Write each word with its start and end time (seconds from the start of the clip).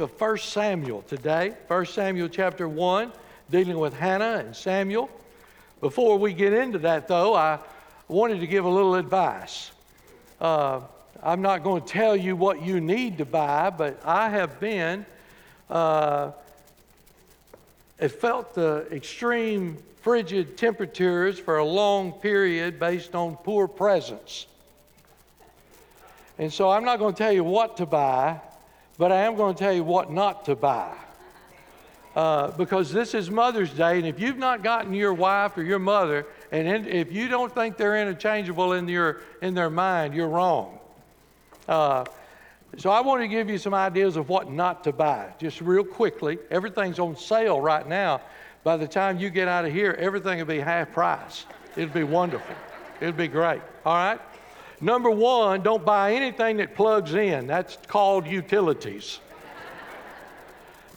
of 0.00 0.20
1 0.20 0.38
Samuel 0.38 1.02
today. 1.02 1.54
1 1.68 1.86
Samuel 1.86 2.28
chapter 2.28 2.68
1, 2.68 3.12
dealing 3.50 3.78
with 3.78 3.94
Hannah 3.94 4.42
and 4.44 4.54
Samuel. 4.54 5.08
Before 5.80 6.18
we 6.18 6.32
get 6.32 6.52
into 6.52 6.78
that, 6.80 7.06
though, 7.06 7.34
I 7.34 7.58
wanted 8.08 8.40
to 8.40 8.46
give 8.46 8.64
a 8.64 8.68
little 8.68 8.94
advice. 8.94 9.70
Uh, 10.40 10.80
I'm 11.22 11.42
not 11.42 11.62
going 11.62 11.82
to 11.82 11.88
tell 11.88 12.16
you 12.16 12.34
what 12.36 12.62
you 12.62 12.80
need 12.80 13.18
to 13.18 13.24
buy, 13.24 13.70
but 13.70 14.00
I 14.04 14.28
have 14.30 14.58
been, 14.58 15.06
uh, 15.70 16.32
it 17.98 18.08
felt 18.08 18.54
the 18.54 18.86
extreme 18.90 19.78
frigid 20.02 20.56
temperatures 20.56 21.38
for 21.38 21.58
a 21.58 21.64
long 21.64 22.12
period 22.12 22.78
based 22.78 23.14
on 23.14 23.36
poor 23.36 23.68
presents. 23.68 24.46
And 26.38 26.52
so 26.52 26.70
I'm 26.70 26.84
not 26.84 26.98
going 26.98 27.14
to 27.14 27.18
tell 27.18 27.32
you 27.32 27.44
what 27.44 27.76
to 27.76 27.86
buy, 27.86 28.40
but 28.98 29.12
I 29.12 29.22
am 29.22 29.36
going 29.36 29.54
to 29.54 29.58
tell 29.58 29.72
you 29.72 29.84
what 29.84 30.10
not 30.10 30.44
to 30.46 30.56
buy. 30.56 30.94
Uh, 32.14 32.52
because 32.52 32.92
this 32.92 33.12
is 33.12 33.28
Mother's 33.28 33.72
Day, 33.72 33.98
and 33.98 34.06
if 34.06 34.20
you've 34.20 34.38
not 34.38 34.62
gotten 34.62 34.94
your 34.94 35.12
wife 35.12 35.56
or 35.56 35.64
your 35.64 35.80
mother, 35.80 36.26
and 36.52 36.68
in, 36.68 36.86
if 36.86 37.10
you 37.10 37.26
don't 37.26 37.52
think 37.52 37.76
they're 37.76 38.00
interchangeable 38.00 38.74
in, 38.74 38.86
your, 38.86 39.22
in 39.42 39.54
their 39.54 39.70
mind, 39.70 40.14
you're 40.14 40.28
wrong. 40.28 40.78
Uh, 41.68 42.04
so 42.76 42.90
I 42.90 43.00
want 43.00 43.20
to 43.22 43.28
give 43.28 43.50
you 43.50 43.58
some 43.58 43.74
ideas 43.74 44.16
of 44.16 44.28
what 44.28 44.50
not 44.50 44.84
to 44.84 44.92
buy, 44.92 45.32
just 45.40 45.60
real 45.60 45.82
quickly. 45.82 46.38
Everything's 46.50 47.00
on 47.00 47.16
sale 47.16 47.60
right 47.60 47.86
now. 47.88 48.20
By 48.62 48.76
the 48.76 48.86
time 48.88 49.18
you 49.18 49.28
get 49.28 49.48
out 49.48 49.64
of 49.64 49.72
here, 49.72 49.96
everything 49.98 50.38
will 50.38 50.46
be 50.46 50.60
half 50.60 50.92
price. 50.92 51.46
It'll 51.76 51.92
be 51.92 52.04
wonderful. 52.04 52.54
It'll 53.00 53.12
be 53.12 53.28
great. 53.28 53.60
All 53.84 53.94
right? 53.94 54.20
Number 54.84 55.10
one, 55.10 55.62
don't 55.62 55.82
buy 55.82 56.12
anything 56.12 56.58
that 56.58 56.74
plugs 56.74 57.14
in. 57.14 57.46
That's 57.46 57.78
called 57.86 58.26
utilities. 58.26 59.20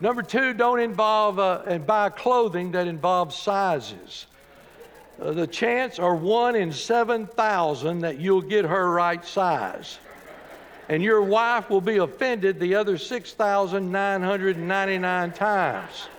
Number 0.02 0.22
two, 0.22 0.54
don't 0.54 0.82
involve 0.82 1.40
uh, 1.40 1.62
and 1.66 1.88
buy 1.88 2.10
clothing 2.10 2.74
that 2.74 2.86
involves 2.86 3.38
sizes. 3.38 4.26
Uh, 5.22 5.32
the 5.32 5.48
chance 5.48 6.00
are 6.00 6.16
one 6.16 6.58
in 6.58 6.74
7,000 6.74 8.00
that 8.00 8.20
you'll 8.20 8.42
get 8.42 8.66
her 8.66 8.92
right 8.92 9.24
size. 9.24 10.00
And 10.90 11.02
your 11.02 11.22
wife 11.22 11.70
will 11.70 11.80
be 11.80 12.00
offended 12.00 12.60
the 12.60 12.76
other 12.76 12.98
6,999 12.98 15.32
times. 15.32 16.10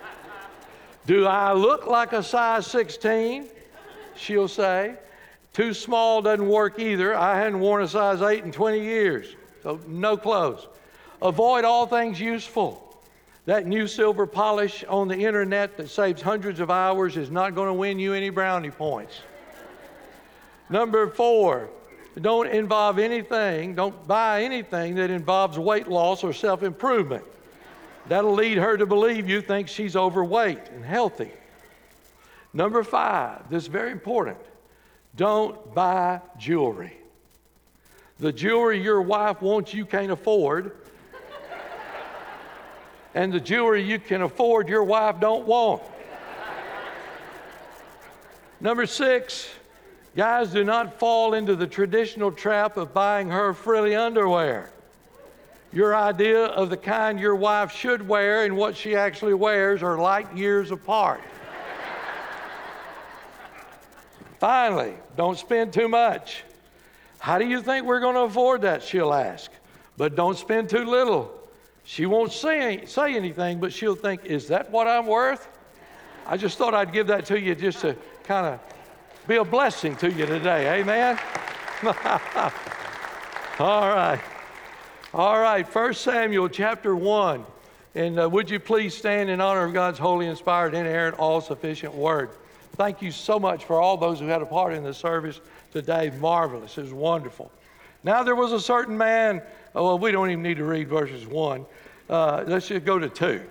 Do 1.04 1.26
I 1.26 1.52
look 1.52 1.86
like 1.86 2.14
a 2.14 2.22
size 2.22 2.66
16? 2.66 3.46
She'll 4.16 4.48
say. 4.48 4.94
Too 5.58 5.74
small 5.74 6.22
doesn't 6.22 6.48
work 6.48 6.78
either. 6.78 7.16
I 7.16 7.36
hadn't 7.36 7.58
worn 7.58 7.82
a 7.82 7.88
size 7.88 8.22
8 8.22 8.44
in 8.44 8.52
20 8.52 8.78
years, 8.78 9.34
so 9.60 9.80
no 9.88 10.16
clothes. 10.16 10.68
Avoid 11.20 11.64
all 11.64 11.84
things 11.84 12.20
useful. 12.20 12.96
That 13.46 13.66
new 13.66 13.88
silver 13.88 14.24
polish 14.24 14.84
on 14.84 15.08
the 15.08 15.16
internet 15.16 15.76
that 15.76 15.90
saves 15.90 16.22
hundreds 16.22 16.60
of 16.60 16.70
hours 16.70 17.16
is 17.16 17.32
not 17.32 17.56
going 17.56 17.66
to 17.66 17.72
win 17.72 17.98
you 17.98 18.14
any 18.14 18.30
brownie 18.30 18.70
points. 18.70 19.18
Number 20.70 21.08
four, 21.08 21.68
don't 22.20 22.46
involve 22.46 23.00
anything, 23.00 23.74
don't 23.74 24.06
buy 24.06 24.44
anything 24.44 24.94
that 24.94 25.10
involves 25.10 25.58
weight 25.58 25.88
loss 25.88 26.22
or 26.22 26.32
self 26.32 26.62
improvement. 26.62 27.24
That'll 28.06 28.32
lead 28.32 28.58
her 28.58 28.76
to 28.76 28.86
believe 28.86 29.28
you 29.28 29.40
think 29.40 29.66
she's 29.66 29.96
overweight 29.96 30.68
and 30.68 30.84
healthy. 30.84 31.32
Number 32.52 32.84
five, 32.84 33.50
this 33.50 33.64
is 33.64 33.68
very 33.68 33.90
important 33.90 34.38
don't 35.18 35.74
buy 35.74 36.20
jewelry. 36.38 36.96
The 38.20 38.32
jewelry 38.32 38.80
your 38.80 39.02
wife 39.02 39.42
wants 39.42 39.74
you 39.74 39.84
can't 39.84 40.12
afford, 40.12 40.76
and 43.14 43.32
the 43.32 43.40
jewelry 43.40 43.82
you 43.82 43.98
can 43.98 44.22
afford 44.22 44.68
your 44.68 44.84
wife 44.84 45.20
don't 45.20 45.44
want. 45.44 45.82
Number 48.60 48.86
six, 48.86 49.48
guys, 50.16 50.52
do 50.52 50.62
not 50.62 51.00
fall 51.00 51.34
into 51.34 51.56
the 51.56 51.66
traditional 51.66 52.30
trap 52.30 52.76
of 52.76 52.94
buying 52.94 53.28
her 53.28 53.52
frilly 53.52 53.96
underwear. 53.96 54.70
Your 55.72 55.96
idea 55.96 56.44
of 56.44 56.70
the 56.70 56.76
kind 56.76 57.18
your 57.18 57.34
wife 57.34 57.72
should 57.72 58.06
wear 58.06 58.44
and 58.44 58.56
what 58.56 58.76
she 58.76 58.94
actually 58.94 59.34
wears 59.34 59.82
are 59.82 59.98
light 59.98 60.34
years 60.36 60.70
apart. 60.70 61.20
Finally, 64.38 64.94
don't 65.16 65.38
spend 65.38 65.72
too 65.72 65.88
much. 65.88 66.44
How 67.18 67.38
do 67.38 67.46
you 67.46 67.60
think 67.60 67.86
we're 67.86 68.00
going 68.00 68.14
to 68.14 68.22
afford 68.22 68.62
that? 68.62 68.82
She'll 68.82 69.12
ask. 69.12 69.50
But 69.96 70.14
don't 70.14 70.38
spend 70.38 70.70
too 70.70 70.84
little. 70.84 71.34
She 71.84 72.06
won't 72.06 72.32
say, 72.32 72.84
say 72.86 73.16
anything, 73.16 73.58
but 73.58 73.72
she'll 73.72 73.96
think, 73.96 74.24
Is 74.24 74.48
that 74.48 74.70
what 74.70 74.86
I'm 74.86 75.06
worth? 75.06 75.48
I 76.26 76.36
just 76.36 76.58
thought 76.58 76.74
I'd 76.74 76.92
give 76.92 77.06
that 77.08 77.24
to 77.26 77.40
you 77.40 77.54
just 77.54 77.80
to 77.80 77.96
kind 78.24 78.46
of 78.46 78.60
be 79.26 79.36
a 79.36 79.44
blessing 79.44 79.96
to 79.96 80.10
you 80.10 80.26
today. 80.26 80.80
Amen? 80.80 81.18
All 83.58 83.88
right. 83.88 84.20
All 85.14 85.40
right, 85.40 85.66
1 85.66 85.94
Samuel 85.94 86.48
chapter 86.48 86.94
1. 86.94 87.44
And 87.94 88.20
uh, 88.20 88.28
would 88.28 88.50
you 88.50 88.60
please 88.60 88.94
stand 88.94 89.30
in 89.30 89.40
honor 89.40 89.64
of 89.64 89.72
God's 89.72 89.98
holy, 89.98 90.26
inspired, 90.26 90.74
inerrant, 90.74 91.18
all 91.18 91.40
sufficient 91.40 91.94
word? 91.94 92.30
Thank 92.78 93.02
you 93.02 93.10
so 93.10 93.38
much 93.38 93.64
for 93.64 93.80
all 93.80 93.96
those 93.96 94.20
who 94.20 94.26
had 94.26 94.40
a 94.40 94.46
part 94.46 94.72
in 94.72 94.82
the 94.82 94.94
service 94.94 95.40
today. 95.72 96.10
Marvelous. 96.18 96.78
It 96.78 96.82
was 96.82 96.92
wonderful. 96.92 97.50
Now, 98.04 98.22
there 98.22 98.36
was 98.36 98.52
a 98.52 98.60
certain 98.60 98.96
man, 98.96 99.42
oh, 99.74 99.84
well, 99.84 99.98
we 99.98 100.12
don't 100.12 100.30
even 100.30 100.42
need 100.42 100.56
to 100.56 100.64
read 100.64 100.88
verses 100.88 101.26
1. 101.26 101.66
Uh, 102.08 102.44
let's 102.46 102.68
just 102.68 102.84
go 102.86 102.98
to 102.98 103.08
2. 103.08 103.42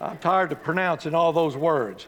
I'm 0.00 0.18
tired 0.18 0.50
of 0.50 0.62
pronouncing 0.62 1.14
all 1.14 1.32
those 1.32 1.56
words. 1.56 2.06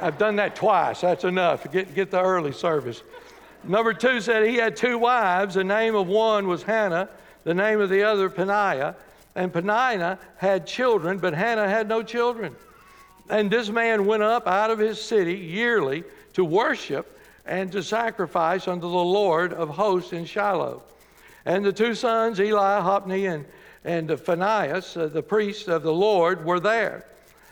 I've 0.00 0.18
done 0.18 0.36
that 0.36 0.54
twice. 0.54 1.00
That's 1.00 1.24
enough. 1.24 1.68
Get, 1.72 1.94
get 1.94 2.10
the 2.10 2.20
early 2.20 2.52
service. 2.52 3.02
Number 3.64 3.92
2 3.92 4.20
said 4.20 4.46
he 4.46 4.56
had 4.56 4.76
two 4.76 4.98
wives. 4.98 5.54
The 5.54 5.64
name 5.64 5.96
of 5.96 6.06
one 6.06 6.46
was 6.46 6.62
Hannah 6.62 7.08
the 7.44 7.54
name 7.54 7.80
of 7.80 7.90
the 7.90 8.02
other 8.02 8.28
Peninnah. 8.28 8.96
And 9.36 9.52
Peninnah 9.52 10.18
had 10.36 10.66
children, 10.66 11.18
but 11.18 11.34
Hannah 11.34 11.68
had 11.68 11.88
no 11.88 12.02
children. 12.02 12.54
And 13.28 13.50
this 13.50 13.70
man 13.70 14.06
went 14.06 14.22
up 14.22 14.46
out 14.46 14.70
of 14.70 14.78
his 14.78 15.00
city 15.00 15.34
yearly 15.34 16.04
to 16.34 16.44
worship 16.44 17.18
and 17.46 17.70
to 17.72 17.82
sacrifice 17.82 18.68
unto 18.68 18.82
the 18.82 18.88
Lord 18.88 19.52
of 19.52 19.68
hosts 19.70 20.12
in 20.12 20.24
Shiloh. 20.24 20.82
And 21.44 21.64
the 21.64 21.72
two 21.72 21.94
sons, 21.94 22.40
Eli, 22.40 22.80
Hophni, 22.80 23.26
and, 23.26 23.44
and 23.84 24.18
Phinehas, 24.18 24.96
uh, 24.96 25.06
the 25.06 25.22
priests 25.22 25.68
of 25.68 25.82
the 25.82 25.92
Lord, 25.92 26.44
were 26.44 26.60
there. 26.60 27.06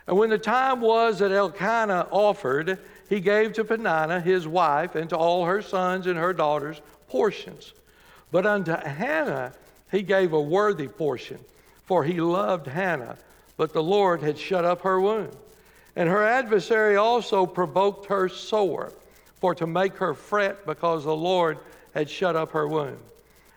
And 0.07 0.17
when 0.17 0.31
the 0.31 0.39
time 0.39 0.81
was 0.81 1.19
that 1.21 1.31
Elkanah 1.31 2.09
offered, 2.11 2.79
he 3.09 3.21
gave 3.21 3.53
to 3.55 3.65
Peninnah 3.65 4.21
his 4.21 4.49
wife 4.49 4.95
and 4.95 5.09
to 5.11 5.17
all 5.17 5.45
her 5.45 5.63
sons 5.63 6.07
and 6.07 6.19
her 6.19 6.33
daughters 6.33 6.81
portions. 7.09 7.73
But 8.31 8.47
unto 8.47 8.73
Hannah 8.73 9.53
he 9.91 10.03
gave 10.03 10.33
a 10.33 10.41
worthy 10.41 10.89
portion, 10.89 11.39
for 11.85 12.03
he 12.03 12.21
loved 12.21 12.67
Hannah, 12.67 13.19
but 13.59 13.75
the 13.75 13.83
Lord 13.83 14.23
had 14.23 14.39
shut 14.39 14.65
up 14.65 14.81
her 14.83 15.01
womb. 15.01 15.31
And 15.97 16.09
her 16.09 16.25
adversary 16.25 16.97
also 16.97 17.45
provoked 17.45 18.07
her 18.07 18.29
sore, 18.29 18.93
for 19.35 19.55
to 19.55 19.67
make 19.67 19.97
her 19.97 20.15
fret 20.15 20.65
because 20.65 21.05
the 21.05 21.17
Lord 21.17 21.59
had 21.95 22.09
shut 22.09 22.37
up 22.37 22.53
her 22.53 22.67
womb. 22.67 22.99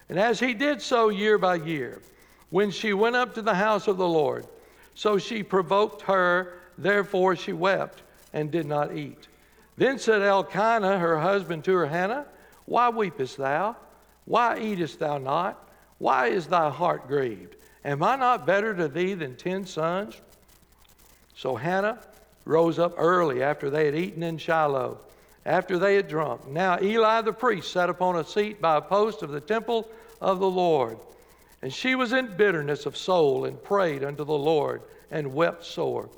And 0.09 0.19
as 0.19 0.40
he 0.40 0.53
did 0.53 0.81
so 0.81 1.09
year 1.09 1.38
by 1.38 1.56
year, 1.56 2.01
when 2.50 2.72
she 2.72 2.94
went 2.94 3.16
up 3.16 3.34
to 3.35 3.41
the 3.41 3.53
house 3.53 3.88
of 3.88 3.97
the 3.97 4.07
Lord, 4.07 4.46
so 4.94 5.18
she 5.18 5.44
provoked 5.44 6.01
her, 6.03 6.59
therefore 6.78 7.35
she 7.35 7.53
wept 7.53 8.01
and 8.34 8.52
did 8.52 8.66
not 8.66 8.96
eat. 8.96 9.28
Then 9.78 10.00
said 10.00 10.22
Elkanah, 10.22 11.00
her 11.00 11.19
husband, 11.19 11.63
to 11.66 11.73
her, 11.73 11.85
Hannah, 11.85 12.25
Why 12.66 12.90
weepest 12.90 13.38
thou? 13.38 13.75
Why 14.25 14.59
eatest 14.59 15.00
thou 15.00 15.17
not? 15.17 15.69
Why 15.97 16.28
is 16.28 16.47
thy 16.47 16.69
heart 16.69 17.07
grieved? 17.07 17.56
Am 17.84 18.02
I 18.03 18.16
not 18.16 18.46
better 18.46 18.73
to 18.73 18.88
thee 18.88 19.13
than 19.13 19.35
ten 19.35 19.66
sons? 19.66 20.19
So 21.35 21.55
Hannah 21.55 21.99
rose 22.45 22.79
up 22.79 22.93
early 22.97 23.43
after 23.43 23.69
they 23.69 23.85
had 23.85 23.95
eaten 23.95 24.23
in 24.23 24.37
Shiloh, 24.37 24.99
after 25.45 25.77
they 25.77 25.95
had 25.95 26.07
drunk. 26.07 26.47
Now 26.47 26.79
Eli 26.81 27.21
the 27.21 27.33
priest 27.33 27.71
sat 27.71 27.89
upon 27.89 28.15
a 28.15 28.23
seat 28.23 28.61
by 28.61 28.77
a 28.77 28.81
post 28.81 29.21
of 29.23 29.31
the 29.31 29.41
temple 29.41 29.89
of 30.21 30.39
the 30.39 30.49
Lord. 30.49 30.97
And 31.61 31.73
she 31.73 31.95
was 31.95 32.13
in 32.13 32.37
bitterness 32.37 32.85
of 32.85 32.95
soul 32.95 33.45
and 33.45 33.61
prayed 33.63 34.03
unto 34.03 34.23
the 34.23 34.37
Lord 34.37 34.81
and 35.11 35.33
wept 35.33 35.65
sore. 35.65 36.09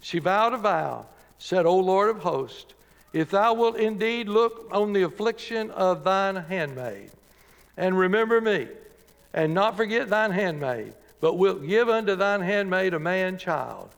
She 0.00 0.18
vowed 0.18 0.54
a 0.54 0.58
vow, 0.58 1.06
said, 1.38 1.66
O 1.66 1.76
Lord 1.76 2.10
of 2.10 2.22
hosts, 2.22 2.74
if 3.12 3.30
thou 3.30 3.54
wilt 3.54 3.76
indeed 3.76 4.28
look 4.28 4.68
on 4.72 4.92
the 4.92 5.02
affliction 5.02 5.70
of 5.70 6.04
thine 6.04 6.36
handmaid, 6.36 7.10
and 7.76 7.98
remember 7.98 8.40
me, 8.40 8.68
and 9.32 9.54
not 9.54 9.76
forget 9.76 10.08
thine 10.08 10.30
handmaid, 10.30 10.94
but 11.20 11.38
wilt 11.38 11.66
give 11.66 11.88
unto 11.88 12.16
thine 12.16 12.40
handmaid 12.40 12.92
a 12.92 12.98
man 12.98 13.38
child, 13.38 13.90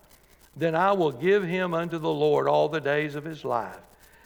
then 0.56 0.74
I 0.74 0.92
will 0.92 1.12
give 1.12 1.44
him 1.44 1.74
unto 1.74 1.98
the 1.98 2.12
Lord 2.12 2.48
all 2.48 2.68
the 2.68 2.80
days 2.80 3.14
of 3.14 3.24
his 3.24 3.44
life, 3.44 3.78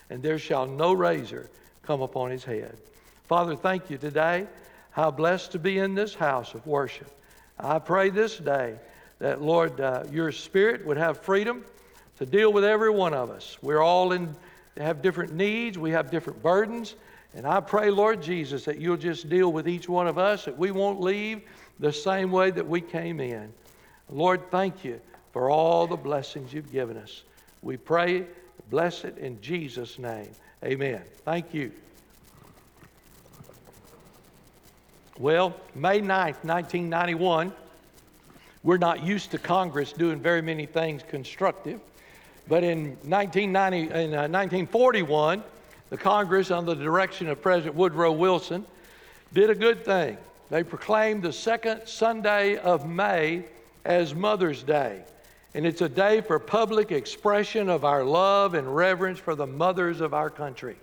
and 0.09 0.23
there 0.23 0.39
shall 0.39 0.67
no 0.67 0.93
razor 0.93 1.51
come 1.83 2.03
upon 2.03 2.31
his 2.31 2.45
head. 2.45 2.77
Father, 3.25 3.57
thank 3.57 3.91
you 3.91 3.99
today. 3.99 4.47
How 4.93 5.11
blessed 5.11 5.53
to 5.53 5.59
be 5.59 5.79
in 5.79 5.95
this 5.95 6.15
house 6.15 6.55
of 6.55 6.67
worship. 6.67 7.11
I 7.59 7.79
pray 7.79 8.11
this 8.11 8.39
day 8.39 8.77
that, 9.19 9.43
Lord, 9.43 9.81
uh, 9.81 10.05
your 10.11 10.33
spirit 10.33 10.85
would 10.87 10.97
have 10.97 11.21
freedom 11.21 11.65
to 12.19 12.27
deal 12.27 12.53
with 12.53 12.65
every 12.65 12.91
one 12.91 13.15
of 13.15 13.31
us. 13.31 13.59
We're 13.61 13.83
all 13.83 14.13
in, 14.13 14.35
have 14.77 15.03
different 15.03 15.33
needs, 15.33 15.79
we 15.79 15.91
have 15.91 16.11
different 16.11 16.43
burdens. 16.43 16.95
And 17.35 17.47
I 17.47 17.61
pray, 17.61 17.91
Lord 17.91 18.23
Jesus, 18.23 18.65
that 18.65 18.79
you'll 18.79 18.97
just 18.97 19.29
deal 19.29 19.53
with 19.53 19.69
each 19.69 19.89
one 19.89 20.09
of 20.09 20.19
us, 20.19 20.45
that 20.45 20.57
we 20.57 20.71
won't 20.71 21.01
leave 21.01 21.43
the 21.79 21.93
same 21.93 22.31
way 22.31 22.51
that 22.51 22.67
we 22.67 22.81
came 22.81 23.21
in. 23.21 23.53
Lord, 24.09 24.51
thank 24.51 24.85
you 24.85 25.01
for 25.33 25.51
all 25.51 25.87
the 25.87 25.97
blessings 25.97 26.53
you've 26.53 26.73
given 26.73 26.97
us. 26.97 27.23
We 27.63 27.77
pray, 27.77 28.27
bless 28.71 29.05
it 29.05 29.19
in 29.19 29.41
Jesus' 29.41 29.99
name. 29.99 30.31
Amen. 30.65 31.03
Thank 31.25 31.55
you. 31.55 31.73
Well, 35.19 35.55
May 35.75 36.01
9th, 36.01 36.45
1991, 36.45 37.53
we're 38.63 38.79
not 38.79 39.05
used 39.05 39.31
to 39.33 39.39
Congress 39.39 39.93
doing 39.93 40.19
very 40.21 40.43
many 40.43 40.67
things 40.67 41.03
constructive, 41.09 41.81
but 42.49 42.65
in, 42.65 42.97
1990, 43.05 43.79
in 43.79 44.15
uh, 44.15 44.29
1941, 44.29 45.43
the 45.91 45.97
Congress, 45.97 46.51
under 46.51 46.75
the 46.75 46.85
direction 46.85 47.29
of 47.29 47.43
President 47.43 47.75
Woodrow 47.75 48.13
Wilson, 48.13 48.65
did 49.35 49.51
a 49.51 49.55
good 49.55 49.85
thing. 49.85 50.17
They 50.49 50.63
proclaimed 50.63 51.23
the 51.23 51.33
second 51.33 51.87
Sunday 51.87 52.57
of 52.57 52.89
May 52.89 53.45
as 53.85 54.15
Mother's 54.15 54.63
Day. 54.63 55.05
And 55.55 55.67
it's 55.67 55.81
a 55.81 55.89
day 55.89 56.21
for 56.21 56.39
public 56.39 56.93
expression 56.93 57.69
of 57.69 57.85
our 57.85 58.05
love 58.05 58.55
and 58.55 58.75
reverence 58.75 59.19
for 59.19 59.35
the 59.35 59.47
mothers 59.47 60.01
of 60.01 60.15
our 60.15 60.31
country. 60.31 60.77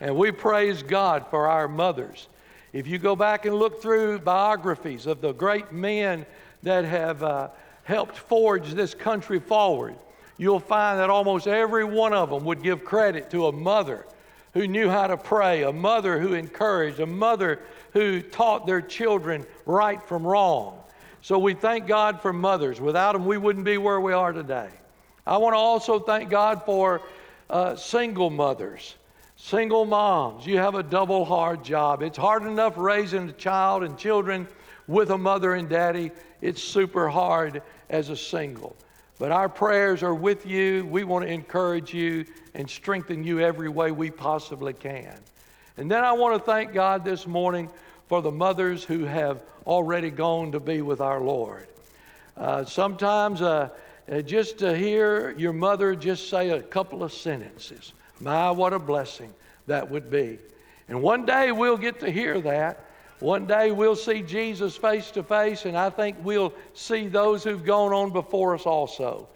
And 0.00 0.16
we 0.16 0.32
praise 0.32 0.82
God 0.82 1.26
for 1.30 1.46
our 1.46 1.68
mothers. 1.68 2.28
If 2.72 2.88
you 2.88 2.98
go 2.98 3.14
back 3.14 3.44
and 3.46 3.54
look 3.54 3.80
through 3.80 4.18
biographies 4.20 5.06
of 5.06 5.20
the 5.20 5.32
great 5.32 5.72
men 5.72 6.26
that 6.64 6.84
have 6.84 7.22
uh, 7.22 7.50
helped 7.84 8.16
forge 8.16 8.72
this 8.72 8.94
country 8.94 9.38
forward, 9.38 9.94
you'll 10.38 10.58
find 10.58 10.98
that 10.98 11.10
almost 11.10 11.46
every 11.46 11.84
one 11.84 12.12
of 12.12 12.30
them 12.30 12.44
would 12.44 12.62
give 12.62 12.84
credit 12.84 13.30
to 13.30 13.46
a 13.46 13.52
mother 13.52 14.06
who 14.54 14.66
knew 14.66 14.88
how 14.88 15.06
to 15.06 15.16
pray, 15.16 15.62
a 15.62 15.72
mother 15.72 16.18
who 16.18 16.34
encouraged, 16.34 16.98
a 16.98 17.06
mother 17.06 17.60
who 17.92 18.20
taught 18.20 18.66
their 18.66 18.80
children 18.80 19.46
right 19.66 20.02
from 20.02 20.26
wrong. 20.26 20.82
So 21.22 21.38
we 21.38 21.54
thank 21.54 21.86
God 21.86 22.20
for 22.20 22.32
mothers. 22.32 22.80
Without 22.80 23.12
them, 23.12 23.26
we 23.26 23.38
wouldn't 23.38 23.64
be 23.64 23.78
where 23.78 24.00
we 24.00 24.12
are 24.12 24.32
today. 24.32 24.68
I 25.24 25.36
want 25.36 25.54
to 25.54 25.58
also 25.58 26.00
thank 26.00 26.30
God 26.30 26.64
for 26.64 27.00
uh, 27.48 27.76
single 27.76 28.28
mothers, 28.28 28.96
single 29.36 29.84
moms. 29.84 30.44
You 30.44 30.58
have 30.58 30.74
a 30.74 30.82
double 30.82 31.24
hard 31.24 31.62
job. 31.62 32.02
It's 32.02 32.18
hard 32.18 32.42
enough 32.42 32.76
raising 32.76 33.28
a 33.28 33.32
child 33.32 33.84
and 33.84 33.96
children 33.96 34.48
with 34.88 35.10
a 35.10 35.18
mother 35.18 35.54
and 35.54 35.68
daddy. 35.68 36.10
It's 36.40 36.60
super 36.60 37.08
hard 37.08 37.62
as 37.88 38.08
a 38.08 38.16
single. 38.16 38.74
But 39.20 39.30
our 39.30 39.48
prayers 39.48 40.02
are 40.02 40.16
with 40.16 40.44
you. 40.44 40.84
We 40.86 41.04
want 41.04 41.24
to 41.24 41.30
encourage 41.30 41.94
you 41.94 42.24
and 42.54 42.68
strengthen 42.68 43.22
you 43.22 43.38
every 43.38 43.68
way 43.68 43.92
we 43.92 44.10
possibly 44.10 44.72
can. 44.72 45.20
And 45.76 45.88
then 45.88 46.02
I 46.02 46.10
want 46.10 46.34
to 46.36 46.44
thank 46.44 46.72
God 46.72 47.04
this 47.04 47.28
morning 47.28 47.70
for 48.12 48.20
the 48.20 48.30
mothers 48.30 48.84
who 48.84 49.06
have 49.06 49.40
already 49.66 50.10
gone 50.10 50.52
to 50.52 50.60
be 50.60 50.82
with 50.82 51.00
our 51.00 51.18
Lord. 51.18 51.66
Uh, 52.36 52.62
sometimes 52.62 53.40
uh, 53.40 53.70
uh, 54.06 54.20
just 54.20 54.58
to 54.58 54.76
hear 54.76 55.30
your 55.38 55.54
mother 55.54 55.94
just 55.96 56.28
say 56.28 56.50
a 56.50 56.60
couple 56.60 57.02
of 57.02 57.10
sentences, 57.10 57.94
my, 58.20 58.50
what 58.50 58.74
a 58.74 58.78
blessing 58.78 59.32
that 59.66 59.90
would 59.90 60.10
be. 60.10 60.38
And 60.90 61.00
one 61.00 61.24
day 61.24 61.52
we'll 61.52 61.78
get 61.78 62.00
to 62.00 62.10
hear 62.10 62.38
that. 62.42 62.84
One 63.20 63.46
day 63.46 63.70
we'll 63.70 63.96
see 63.96 64.20
Jesus 64.20 64.76
face 64.76 65.10
to 65.12 65.22
face, 65.22 65.64
and 65.64 65.74
I 65.74 65.88
think 65.88 66.18
we'll 66.22 66.52
see 66.74 67.08
those 67.08 67.42
who've 67.42 67.64
gone 67.64 67.94
on 67.94 68.10
before 68.10 68.54
us 68.54 68.66
also. 68.66 69.26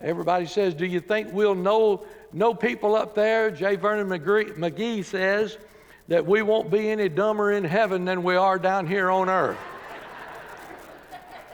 Everybody 0.00 0.46
says, 0.46 0.72
Do 0.72 0.86
you 0.86 1.00
think 1.00 1.28
we'll 1.30 1.54
know, 1.54 2.06
know 2.32 2.54
people 2.54 2.94
up 2.94 3.14
there? 3.14 3.50
J. 3.50 3.76
Vernon 3.76 4.08
McGee 4.08 5.04
says, 5.04 5.58
that 6.08 6.26
we 6.26 6.42
won't 6.42 6.70
be 6.70 6.90
any 6.90 7.08
dumber 7.08 7.52
in 7.52 7.64
heaven 7.64 8.04
than 8.04 8.22
we 8.22 8.36
are 8.36 8.58
down 8.58 8.86
here 8.86 9.10
on 9.10 9.28
earth. 9.28 9.58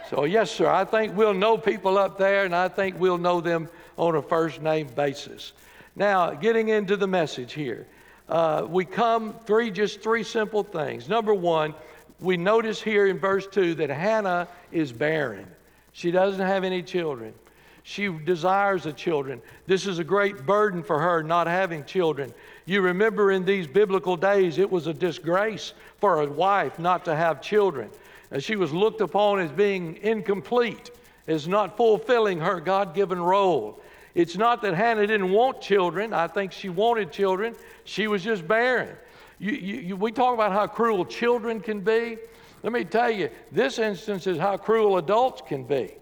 so, 0.09 0.25
yes, 0.25 0.51
sir, 0.51 0.69
I 0.69 0.85
think 0.85 1.17
we'll 1.17 1.35
know 1.35 1.57
people 1.57 1.99
up 1.99 2.19
there, 2.19 2.45
and 2.45 2.55
I 2.55 2.69
think 2.69 2.99
we'll 2.99 3.19
know 3.19 3.41
them 3.41 3.69
on 3.97 4.17
a 4.17 4.23
first 4.23 4.61
name 4.61 4.89
basis. 4.89 5.53
Now, 5.95 6.33
getting 6.33 6.69
into 6.69 6.97
the 6.97 7.07
message 7.07 7.53
here, 7.53 7.87
uh, 8.29 8.67
we 8.69 8.85
come 8.85 9.35
three, 9.45 9.71
just 9.71 10.03
three 10.03 10.23
simple 10.23 10.63
things. 10.63 11.09
Number 11.09 11.35
one, 11.35 11.75
we 12.21 12.37
notice 12.37 12.81
here 12.81 13.07
in 13.07 13.19
verse 13.19 13.47
2 13.47 13.75
that 13.77 13.91
Hannah 13.91 14.49
is 14.71 14.93
barren. 14.93 15.47
She 15.93 16.11
doesn't 16.11 16.45
have 16.45 16.65
any 16.65 16.83
children. 16.83 17.35
She 17.83 18.09
desires 18.09 18.85
the 18.85 18.93
children. 18.93 19.41
This 19.67 19.87
is 19.87 19.99
a 19.99 20.05
great 20.05 20.45
burden 20.47 20.83
for 20.83 20.99
her 20.99 21.23
not 21.23 21.47
having 21.47 21.85
children. 21.85 22.33
You 22.67 22.83
remember 22.83 23.33
in 23.33 23.45
these 23.45 23.67
biblical 23.67 24.17
days, 24.17 24.59
it 24.59 24.71
was 24.71 24.87
a 24.87 24.95
disgrace 24.95 25.73
for 25.99 26.23
a 26.23 26.27
wife 26.27 26.79
not 26.79 27.05
to 27.07 27.17
have 27.17 27.43
children. 27.43 27.91
And 28.31 28.43
she 28.43 28.57
was 28.57 28.73
looked 28.73 29.01
upon 29.01 29.41
as 29.41 29.51
being 29.51 29.97
incomplete, 30.03 30.91
as 31.27 31.49
not 31.49 31.77
fulfilling 31.77 32.39
her 32.41 32.61
God 32.61 32.95
given 32.95 33.21
role. 33.21 33.81
It's 34.15 34.37
not 34.37 34.63
that 34.63 34.75
Hannah 34.75 35.07
didn't 35.07 35.31
want 35.31 35.61
children. 35.61 36.13
I 36.13 36.27
think 36.27 36.53
she 36.53 36.69
wanted 36.69 37.13
children. 37.13 37.55
She 37.85 38.07
was 38.09 38.23
just 38.23 38.47
barren. 38.47 38.97
You, 39.39 39.53
you, 39.53 39.77
you, 39.77 39.97
we 39.97 40.13
talk 40.13 40.35
about 40.35 40.53
how 40.53 40.67
cruel 40.67 41.05
children 41.05 41.61
can 41.61 41.81
be. 41.81 42.19
Let 42.63 42.73
me 42.73 42.85
tell 42.85 43.11
you, 43.11 43.31
this 43.51 43.79
instance 43.79 44.27
is 44.27 44.39
how 44.39 44.57
cruel 44.57 44.99
adults 44.99 45.43
can 45.47 45.65
be. 45.65 45.95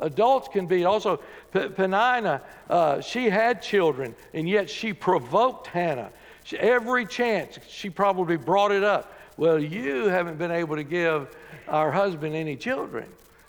Adults 0.00 0.48
can 0.48 0.66
be 0.66 0.84
also. 0.84 1.20
P- 1.52 1.68
Peninnah, 1.68 2.42
uh, 2.68 3.00
she 3.00 3.30
had 3.30 3.62
children, 3.62 4.14
and 4.32 4.48
yet 4.48 4.68
she 4.68 4.92
provoked 4.92 5.68
Hannah. 5.68 6.10
She, 6.42 6.58
every 6.58 7.06
chance, 7.06 7.58
she 7.68 7.90
probably 7.90 8.36
brought 8.36 8.72
it 8.72 8.82
up. 8.82 9.12
Well, 9.36 9.58
you 9.58 10.06
haven't 10.06 10.38
been 10.38 10.50
able 10.50 10.76
to 10.76 10.82
give 10.82 11.36
our 11.68 11.90
husband 11.90 12.34
any 12.34 12.56
children. 12.56 13.08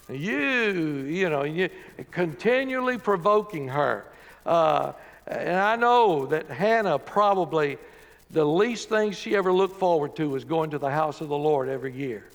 You, 0.09 1.05
you 1.07 1.29
know, 1.29 1.43
you, 1.43 1.69
continually 2.11 2.97
provoking 2.97 3.67
her. 3.67 4.05
Uh, 4.45 4.93
and 5.27 5.57
I 5.57 5.75
know 5.75 6.27
that 6.27 6.47
Hannah 6.47 6.99
probably, 6.99 7.79
the 8.29 8.45
least 8.45 8.89
thing 8.89 9.11
she 9.11 9.35
ever 9.35 9.51
looked 9.51 9.77
forward 9.79 10.15
to 10.17 10.29
was 10.29 10.43
going 10.43 10.69
to 10.71 10.77
the 10.77 10.91
house 10.91 11.21
of 11.21 11.29
the 11.29 11.37
Lord 11.37 11.69
every 11.69 11.93
year 11.93 12.25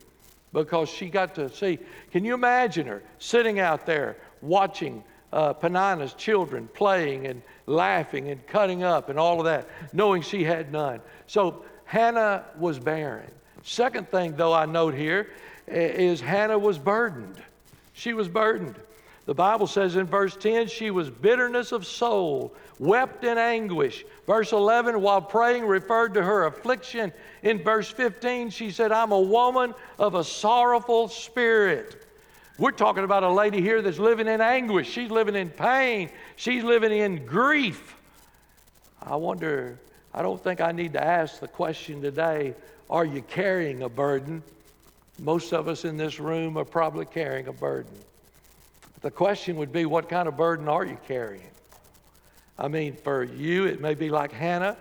because 0.53 0.89
she 0.89 1.09
got 1.09 1.35
to 1.37 1.49
see. 1.49 1.79
Can 2.11 2.25
you 2.25 2.35
imagine 2.35 2.87
her 2.87 3.03
sitting 3.19 3.61
out 3.61 3.87
there 3.87 4.17
watching 4.43 5.05
uh, 5.33 5.53
Peninnah's 5.53 6.15
children 6.15 6.69
playing 6.75 7.27
and 7.27 7.43
laughing 7.67 8.31
and 8.31 8.45
cutting 8.47 8.83
up 8.83 9.09
and 9.09 9.19
all 9.19 9.39
of 9.39 9.45
that, 9.45 9.69
knowing 9.93 10.23
she 10.23 10.43
had 10.43 10.73
none? 10.73 11.01
So 11.27 11.65
Hannah 11.85 12.45
was 12.59 12.79
barren. 12.79 13.31
Second 13.63 14.09
thing, 14.09 14.37
though, 14.37 14.53
I 14.53 14.67
note 14.67 14.95
here 14.95 15.31
is 15.67 16.21
Hannah 16.21 16.59
was 16.59 16.79
burdened. 16.79 17.43
She 17.93 18.13
was 18.15 18.29
burdened. 18.29 18.77
The 19.27 19.35
Bible 19.35 19.67
says 19.67 19.97
in 19.97 20.07
verse 20.07 20.37
10, 20.37 20.69
she 20.69 20.91
was 20.91 21.11
bitterness 21.11 21.73
of 21.73 21.87
soul, 21.87 22.55
wept 22.79 23.25
in 23.25 23.39
anguish. 23.39 24.05
Verse 24.27 24.53
11, 24.53 25.01
while 25.01 25.21
praying, 25.21 25.67
referred 25.67 26.15
to 26.15 26.23
her 26.23 26.47
affliction. 26.47 27.13
In 27.43 27.63
verse 27.63 27.91
15, 27.91 28.51
she 28.51 28.71
said, 28.71 28.93
I'm 28.93 29.13
a 29.13 29.21
woman 29.21 29.75
of 29.99 30.15
a 30.15 30.25
sorrowful 30.25 31.09
spirit. 31.09 32.07
We're 32.59 32.73
talking 32.73 33.05
about 33.05 33.23
a 33.23 33.31
lady 33.31 33.61
here 33.61 33.83
that's 33.83 33.99
living 33.99 34.27
in 34.27 34.41
anguish. 34.41 34.91
She's 34.91 35.11
living 35.11 35.37
in 35.37 35.51
pain. 35.51 36.11
She's 36.37 36.65
living 36.65 36.93
in 36.93 37.25
grief. 37.25 37.97
I 39.03 39.17
wonder, 39.17 39.79
I 40.13 40.23
don't 40.23 40.43
think 40.43 40.61
I 40.61 40.73
need 40.73 40.93
to 40.95 41.03
ask 41.03 41.41
the 41.41 41.49
question 41.49 42.03
today 42.03 42.55
are 42.91 43.05
you 43.05 43.23
carrying 43.23 43.83
a 43.83 43.89
burden? 43.89 44.43
Most 45.21 45.53
of 45.53 45.69
us 45.69 45.85
in 45.85 45.97
this 45.97 46.19
room 46.19 46.59
are 46.59 46.65
probably 46.65 47.05
carrying 47.05 47.47
a 47.47 47.53
burden. 47.53 47.93
The 49.03 49.11
question 49.11 49.57
would 49.57 49.73
be, 49.73 49.87
what 49.87 50.09
kind 50.09 50.29
of 50.29 50.37
burden 50.37 50.69
are 50.69 50.85
you 50.85 50.99
carrying? 51.09 51.49
I 52.59 52.69
mean, 52.69 52.95
for 52.95 53.25
you, 53.25 53.65
it 53.65 53.81
may 53.81 53.95
be 53.95 54.11
like 54.11 54.33
Hannah. 54.33 54.77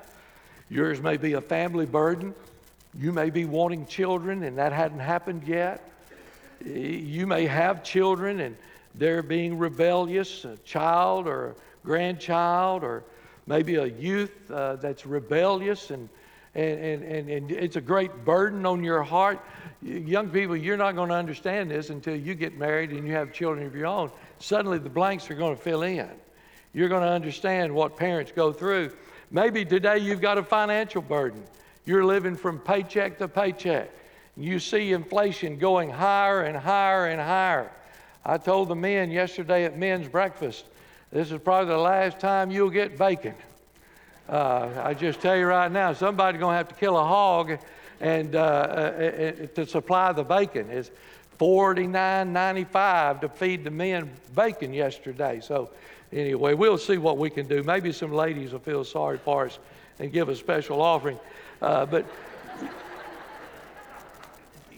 Yours 0.70 1.02
may 1.02 1.16
be 1.16 1.34
a 1.34 1.42
family 1.42 1.86
burden. 1.86 2.36
You 2.98 3.14
may 3.14 3.30
be 3.30 3.46
wanting 3.46 3.86
children 3.86 4.44
and 4.44 4.58
that 4.58 4.74
hadn't 4.74 5.00
happened 5.00 5.44
yet. 5.48 5.90
You 6.66 7.26
may 7.28 7.46
have 7.46 7.84
children 7.84 8.42
and 8.42 8.58
they're 8.96 9.24
being 9.24 9.58
rebellious, 9.58 10.44
a 10.44 10.58
child 10.58 11.28
or 11.28 11.50
a 11.50 11.56
grandchild, 11.86 12.84
or 12.84 13.04
maybe 13.48 13.76
a 13.76 13.86
youth 13.86 14.52
uh, 14.52 14.76
that's 14.76 15.06
rebellious 15.06 15.92
and, 15.92 16.10
and, 16.56 17.04
and, 17.04 17.30
and 17.30 17.52
it's 17.52 17.76
a 17.76 17.82
great 17.82 18.26
burden 18.26 18.66
on 18.66 18.84
your 18.84 19.04
heart. 19.04 19.40
Young 19.82 20.30
people, 20.30 20.58
you're 20.58 20.78
not 20.78 20.96
going 20.96 21.10
to 21.10 21.16
understand 21.16 21.72
this 21.72 21.90
until 21.90 22.16
you 22.16 22.36
get 22.36 22.58
married 22.58 22.92
and 22.92 23.08
you 23.08 23.14
have 23.14 23.32
children 23.32 23.66
of 23.66 23.76
your 23.76 23.88
own. 23.88 24.12
Suddenly 24.40 24.80
the 24.80 24.90
blanks 24.90 25.30
are 25.30 25.36
going 25.36 25.56
to 25.56 25.62
fill 25.62 25.84
in. 25.84 26.10
You're 26.74 26.90
going 26.90 27.04
to 27.04 27.10
understand 27.10 27.74
what 27.74 27.98
parents 27.98 28.32
go 28.36 28.52
through. 28.52 28.92
Maybe 29.32 29.64
today 29.64 30.00
you've 30.00 30.22
got 30.22 30.38
a 30.38 30.44
financial 30.44 31.02
burden. 31.02 31.44
You're 31.86 32.06
living 32.06 32.36
from 32.36 32.60
paycheck 32.60 33.18
to 33.20 33.28
paycheck. 33.28 33.92
You 34.36 34.60
see 34.60 34.92
inflation 34.94 35.58
going 35.58 35.90
higher 35.90 36.44
and 36.44 36.56
higher 36.58 37.08
and 37.08 37.22
higher. 37.22 37.72
I 38.26 38.38
told 38.38 38.68
the 38.68 38.76
men 38.76 39.12
yesterday 39.12 39.66
at 39.66 39.78
men's 39.78 40.08
breakfast, 40.08 40.66
this 41.12 41.32
is 41.32 41.40
probably 41.40 41.74
the 41.74 41.80
last 41.80 42.20
time 42.20 42.52
you'll 42.52 42.70
get 42.70 42.98
bacon. 42.98 43.34
Uh, 44.30 44.84
I 44.84 44.94
just 44.94 45.22
tell 45.22 45.36
you 45.36 45.48
right 45.48 45.72
now, 45.72 45.92
somebody's 45.94 46.40
going 46.40 46.54
to 46.54 46.58
have 46.58 46.68
to 46.68 46.76
kill 46.76 46.98
a 46.98 47.04
hog 47.04 47.58
and 48.00 48.36
uh, 48.36 48.40
uh, 48.40 48.42
uh, 48.42 49.48
to 49.56 49.66
supply 49.66 50.12
the 50.12 50.24
bacon. 50.24 50.70
It's 50.70 50.92
49.95 51.40 53.22
to 53.22 53.30
feed 53.30 53.64
the 53.64 53.72
men 53.72 54.08
bacon 54.36 54.72
yesterday. 54.72 55.40
So 55.42 55.72
anyway, 56.14 56.54
we'll 56.54 56.78
see 56.78 57.00
what 57.00 57.18
we 57.18 57.32
can 57.32 57.48
do. 57.48 57.64
Maybe 57.64 57.92
some 57.92 58.14
ladies 58.14 58.52
will 58.52 58.60
feel 58.60 58.84
sorry 58.84 59.18
for 59.18 59.48
us 59.48 59.58
and 59.98 60.12
give 60.12 60.30
a 60.30 60.36
special 60.36 60.80
offering. 60.80 61.18
Uh, 61.60 61.88
but 61.88 62.06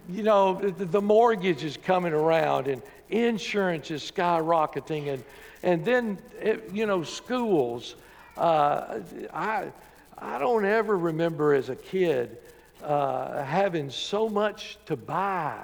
you 0.09 0.23
know, 0.23 0.53
the, 0.53 0.85
the 0.85 1.01
mortgage 1.01 1.65
is 1.65 1.75
coming 1.75 2.13
around 2.13 2.67
and 2.67 2.81
insurance 3.09 3.91
is 3.91 4.09
skyrocketing, 4.09 5.13
and 5.13 5.23
and 5.63 5.83
then 5.83 6.17
it, 6.39 6.69
you 6.71 6.85
know 6.85 7.03
schools. 7.03 7.95
Uh, 8.37 8.99
I 9.33 9.71
I 10.17 10.37
don't 10.37 10.65
ever 10.65 10.97
remember 10.97 11.53
as 11.55 11.69
a 11.69 11.75
kid 11.75 12.37
uh, 12.83 13.43
having 13.43 13.89
so 13.89 14.29
much 14.29 14.77
to 14.85 14.95
buy 14.95 15.57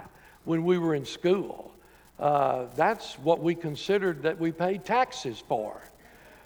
when 0.46 0.64
we 0.64 0.80
were 0.80 0.96
in 0.96 1.06
school. 1.06 1.72
Uh, 2.20 2.66
that's 2.76 3.20
what 3.20 3.40
we 3.40 3.54
considered 3.54 4.24
that 4.24 4.40
we 4.40 4.52
paid 4.52 4.84
taxes 4.84 5.44
for. 5.48 5.82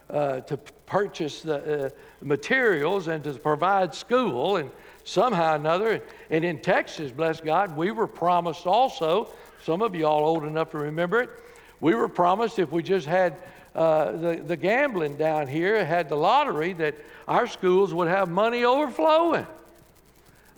Uh, 0.10 0.42
to 0.42 0.58
purchase 0.86 1.42
the 1.42 1.86
uh, 1.86 1.90
materials 2.22 3.08
and 3.08 3.24
to 3.24 3.34
provide 3.36 3.96
school 3.96 4.58
and 4.58 4.70
somehow 5.06 5.54
or 5.54 5.56
another. 5.56 6.02
And 6.30 6.44
in 6.44 6.60
Texas, 6.60 7.14
bless 7.14 7.40
God, 7.40 7.78
we 7.78 7.92
were 7.92 8.08
promised 8.08 8.68
also, 8.68 9.30
some 9.64 9.82
of 9.82 9.96
you 9.96 10.06
all 10.06 10.26
old 10.26 10.44
enough 10.44 10.72
to 10.72 10.80
remember 10.80 11.22
it, 11.22 11.30
we 11.80 11.96
were 11.96 12.10
promised 12.10 12.60
if 12.60 12.74
we 12.74 12.84
just 12.84 13.08
had 13.08 13.38
uh, 13.76 14.12
the, 14.12 14.36
the 14.46 14.58
gambling 14.58 15.16
down 15.16 15.48
here, 15.48 15.84
had 15.86 16.10
the 16.10 16.16
lottery, 16.16 16.74
that 16.74 16.96
our 17.28 17.48
schools 17.48 17.94
would 17.94 18.08
have 18.08 18.30
money 18.30 18.66
overflowing. 18.66 19.48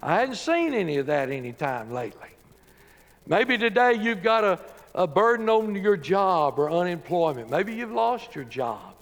I 0.01 0.19
hadn't 0.19 0.35
seen 0.35 0.73
any 0.73 0.97
of 0.97 1.05
that 1.05 1.29
any 1.29 1.53
time 1.53 1.91
lately. 1.91 2.29
Maybe 3.25 3.57
today 3.57 3.93
you've 3.93 4.23
got 4.23 4.43
a, 4.43 4.59
a 4.95 5.07
burden 5.07 5.47
on 5.49 5.75
your 5.75 5.95
job 5.95 6.59
or 6.59 6.69
unemployment. 6.69 7.49
Maybe 7.49 7.73
you've 7.73 7.91
lost 7.91 8.35
your 8.35 8.43
job. 8.43 8.93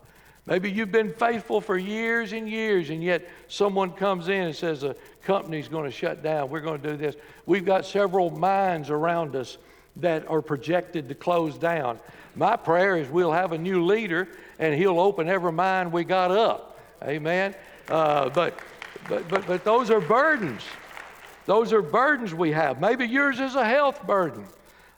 Maybe 0.46 0.72
you've 0.72 0.92
been 0.92 1.14
faithful 1.14 1.62
for 1.62 1.78
years 1.78 2.34
and 2.34 2.50
years, 2.50 2.90
and 2.90 3.04
yet 3.04 3.28
someone 3.48 3.92
comes 3.92 4.28
in 4.28 4.42
and 4.44 4.56
says 4.56 4.82
the 4.82 4.96
company's 5.24 5.68
going 5.68 5.86
to 5.86 5.92
shut 5.92 6.22
down. 6.24 6.50
We're 6.50 6.62
going 6.62 6.82
to 6.82 6.90
do 6.90 6.98
this. 6.98 7.16
We've 7.46 7.66
got 7.66 7.86
several 7.86 8.30
mines 8.32 8.90
around 8.90 9.36
us 9.36 9.58
that 9.98 10.28
are 10.28 10.42
projected 10.42 11.10
to 11.10 11.16
close 11.16 11.58
down. 11.58 12.00
My 12.36 12.56
prayer 12.56 12.98
is 12.98 13.10
we'll 13.10 13.32
have 13.32 13.52
a 13.52 13.58
new 13.58 13.86
leader 13.86 14.28
and 14.60 14.74
he'll 14.74 15.00
open 15.00 15.28
every 15.28 15.52
mine 15.52 15.92
we 15.92 16.04
got 16.04 16.32
up. 16.32 16.80
Amen. 17.04 17.56
Uh, 17.90 18.30
but, 18.30 18.58
but, 19.10 19.28
but, 19.28 19.46
but 19.46 19.64
those 19.64 19.90
are 19.90 20.00
burdens. 20.00 20.62
Those 21.46 21.74
are 21.74 21.82
burdens 21.82 22.34
we 22.34 22.52
have. 22.52 22.80
Maybe 22.80 23.06
yours 23.06 23.40
is 23.40 23.56
a 23.56 23.66
health 23.66 24.06
burden. 24.06 24.46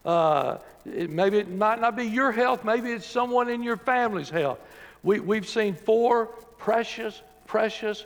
Uh, 0.06 0.58
it, 0.86 1.10
maybe 1.10 1.38
it 1.40 1.50
might 1.50 1.80
not 1.80 1.96
be 1.96 2.04
your 2.04 2.32
health, 2.32 2.66
maybe 2.66 2.92
it's 2.92 3.06
someone 3.06 3.50
in 3.50 3.64
your 3.64 3.78
family's 3.78 4.30
health. 4.30 4.60
We, 5.02 5.20
we've 5.22 5.48
seen 5.48 5.76
four 5.76 6.28
precious, 6.58 7.22
precious 7.48 8.06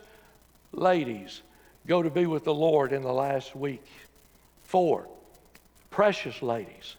ladies 0.72 1.41
go 1.88 2.03
to 2.03 2.10
be 2.10 2.27
with 2.27 2.44
the 2.44 2.53
Lord 2.53 2.94
in 2.94 3.01
the 3.01 3.12
last 3.12 3.56
week. 3.56 3.86
Four 4.63 5.08
precious 5.98 6.44
ladies. 6.44 6.96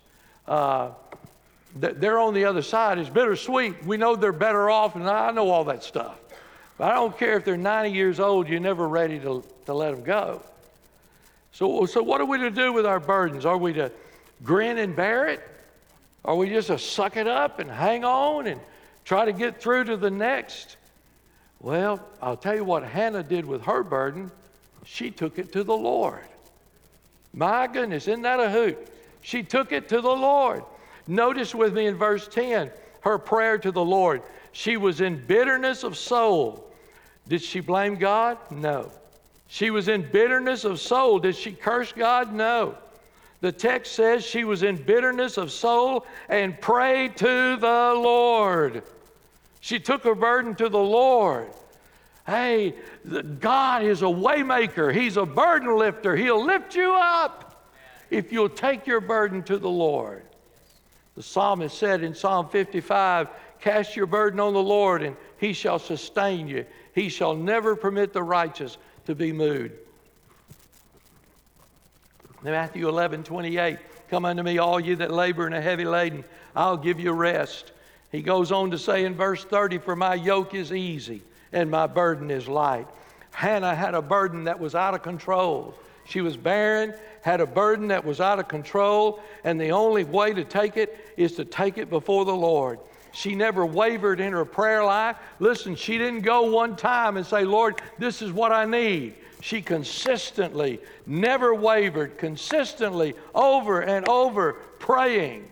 Uh, 0.48 0.90
they're 1.76 2.18
on 2.18 2.34
the 2.34 2.46
other 2.46 2.62
side. 2.62 2.98
It's 2.98 3.08
bittersweet. 3.08 3.84
We 3.84 3.96
know 3.96 4.16
they're 4.16 4.32
better 4.32 4.68
off, 4.68 4.96
and 4.96 5.08
I 5.08 5.30
know 5.30 5.50
all 5.50 5.62
that 5.66 5.84
stuff. 5.84 6.18
But 6.76 6.90
I 6.90 6.94
don't 6.96 7.16
care 7.16 7.36
if 7.36 7.44
they're 7.44 7.56
90 7.56 7.92
years 7.92 8.18
old, 8.18 8.48
you're 8.48 8.58
never 8.58 8.88
ready 8.88 9.20
to, 9.20 9.44
to 9.66 9.72
let 9.72 9.94
them 9.94 10.02
go. 10.02 10.42
So, 11.52 11.86
so, 11.86 12.02
what 12.02 12.20
are 12.20 12.24
we 12.24 12.38
to 12.38 12.50
do 12.50 12.72
with 12.72 12.86
our 12.86 12.98
burdens? 12.98 13.46
Are 13.46 13.56
we 13.56 13.72
to 13.74 13.92
grin 14.42 14.78
and 14.78 14.96
bear 14.96 15.28
it? 15.28 15.48
Are 16.24 16.34
we 16.34 16.48
just 16.48 16.66
to 16.66 16.76
suck 16.76 17.16
it 17.16 17.28
up 17.28 17.60
and 17.60 17.70
hang 17.70 18.04
on 18.04 18.48
and 18.48 18.60
try 19.04 19.24
to 19.26 19.32
get 19.32 19.62
through 19.62 19.84
to 19.84 19.96
the 19.96 20.10
next? 20.10 20.76
Well, 21.60 22.04
I'll 22.20 22.36
tell 22.36 22.56
you 22.56 22.64
what 22.64 22.82
Hannah 22.82 23.22
did 23.22 23.46
with 23.46 23.62
her 23.62 23.84
burden. 23.84 24.32
She 24.84 25.12
took 25.12 25.38
it 25.38 25.52
to 25.52 25.62
the 25.62 25.76
Lord. 25.76 26.24
My 27.38 27.68
goodness, 27.68 28.08
isn't 28.08 28.22
that 28.22 28.40
a 28.40 28.50
hoot? 28.50 28.76
She 29.22 29.44
took 29.44 29.70
it 29.70 29.88
to 29.90 30.00
the 30.00 30.10
Lord. 30.10 30.64
Notice 31.06 31.54
with 31.54 31.72
me 31.72 31.86
in 31.86 31.94
verse 31.94 32.26
10 32.26 32.68
her 33.02 33.16
prayer 33.16 33.58
to 33.58 33.70
the 33.70 33.84
Lord. 33.84 34.22
She 34.50 34.76
was 34.76 35.00
in 35.00 35.24
bitterness 35.24 35.84
of 35.84 35.96
soul. 35.96 36.68
Did 37.28 37.40
she 37.40 37.60
blame 37.60 37.94
God? 37.94 38.38
No. 38.50 38.90
She 39.46 39.70
was 39.70 39.86
in 39.86 40.02
bitterness 40.10 40.64
of 40.64 40.80
soul. 40.80 41.20
Did 41.20 41.36
she 41.36 41.52
curse 41.52 41.92
God? 41.92 42.32
No. 42.34 42.74
The 43.40 43.52
text 43.52 43.92
says 43.92 44.24
she 44.24 44.42
was 44.42 44.64
in 44.64 44.74
bitterness 44.74 45.36
of 45.38 45.52
soul 45.52 46.06
and 46.28 46.60
prayed 46.60 47.16
to 47.18 47.56
the 47.56 47.94
Lord. 47.96 48.82
She 49.60 49.78
took 49.78 50.02
her 50.02 50.16
burden 50.16 50.56
to 50.56 50.68
the 50.68 50.76
Lord. 50.76 51.50
Hey, 52.28 52.74
God 53.40 53.84
is 53.84 54.02
a 54.02 54.04
waymaker. 54.04 54.94
He's 54.94 55.16
a 55.16 55.24
burden 55.24 55.78
lifter. 55.78 56.14
He'll 56.14 56.44
lift 56.44 56.74
you 56.74 56.94
up 56.94 57.72
if 58.10 58.30
you'll 58.32 58.50
take 58.50 58.86
your 58.86 59.00
burden 59.00 59.42
to 59.44 59.56
the 59.56 59.70
Lord. 59.70 60.24
The 61.16 61.22
psalmist 61.22 61.78
said 61.78 62.02
in 62.02 62.14
Psalm 62.14 62.50
55, 62.50 63.28
Cast 63.60 63.96
your 63.96 64.04
burden 64.04 64.40
on 64.40 64.52
the 64.52 64.62
Lord, 64.62 65.02
and 65.02 65.16
he 65.38 65.54
shall 65.54 65.78
sustain 65.78 66.48
you. 66.48 66.66
He 66.94 67.08
shall 67.08 67.34
never 67.34 67.74
permit 67.74 68.12
the 68.12 68.22
righteous 68.22 68.76
to 69.06 69.14
be 69.14 69.32
moved. 69.32 69.72
Matthew 72.42 72.90
11, 72.90 73.22
28. 73.22 73.78
Come 74.10 74.26
unto 74.26 74.42
me, 74.42 74.58
all 74.58 74.78
you 74.78 74.96
that 74.96 75.10
labor 75.10 75.46
and 75.46 75.54
are 75.54 75.62
heavy 75.62 75.86
laden, 75.86 76.24
I'll 76.54 76.76
give 76.76 77.00
you 77.00 77.12
rest. 77.12 77.72
He 78.12 78.20
goes 78.20 78.52
on 78.52 78.70
to 78.72 78.78
say 78.78 79.06
in 79.06 79.14
verse 79.14 79.44
30, 79.44 79.78
For 79.78 79.96
my 79.96 80.12
yoke 80.14 80.52
is 80.52 80.74
easy 80.74 81.22
and 81.52 81.70
my 81.70 81.86
burden 81.86 82.30
is 82.30 82.48
light. 82.48 82.86
Hannah 83.32 83.74
had 83.74 83.94
a 83.94 84.02
burden 84.02 84.44
that 84.44 84.58
was 84.58 84.74
out 84.74 84.94
of 84.94 85.02
control. 85.02 85.74
She 86.04 86.20
was 86.20 86.36
barren, 86.36 86.94
had 87.22 87.40
a 87.40 87.46
burden 87.46 87.88
that 87.88 88.04
was 88.04 88.20
out 88.20 88.38
of 88.38 88.48
control, 88.48 89.20
and 89.44 89.60
the 89.60 89.70
only 89.70 90.04
way 90.04 90.32
to 90.32 90.44
take 90.44 90.76
it 90.76 90.96
is 91.16 91.32
to 91.32 91.44
take 91.44 91.78
it 91.78 91.90
before 91.90 92.24
the 92.24 92.34
Lord. 92.34 92.78
She 93.12 93.34
never 93.34 93.66
wavered 93.66 94.20
in 94.20 94.32
her 94.32 94.44
prayer 94.44 94.84
life. 94.84 95.16
Listen, 95.38 95.74
she 95.74 95.98
didn't 95.98 96.22
go 96.22 96.42
one 96.50 96.76
time 96.76 97.16
and 97.16 97.26
say, 97.26 97.44
Lord, 97.44 97.80
this 97.98 98.22
is 98.22 98.32
what 98.32 98.52
I 98.52 98.64
need. 98.64 99.14
She 99.40 99.62
consistently, 99.62 100.80
never 101.06 101.54
wavered, 101.54 102.18
consistently, 102.18 103.14
over 103.34 103.80
and 103.80 104.08
over, 104.08 104.54
praying. 104.78 105.50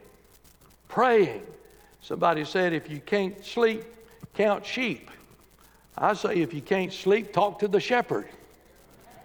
Praying. 0.89 1.43
Somebody 2.01 2.45
said, 2.45 2.73
if 2.73 2.91
you 2.91 3.01
can't 3.01 3.45
sleep, 3.45 3.85
count 4.35 4.65
sheep. 4.65 5.11
I 5.99 6.15
say, 6.15 6.37
if 6.37 6.53
you 6.53 6.61
can't 6.61 6.93
sleep, 6.93 7.33
talk 7.33 7.61
to 7.61 7.69
the 7.69 7.81
shepherd. 7.81 8.29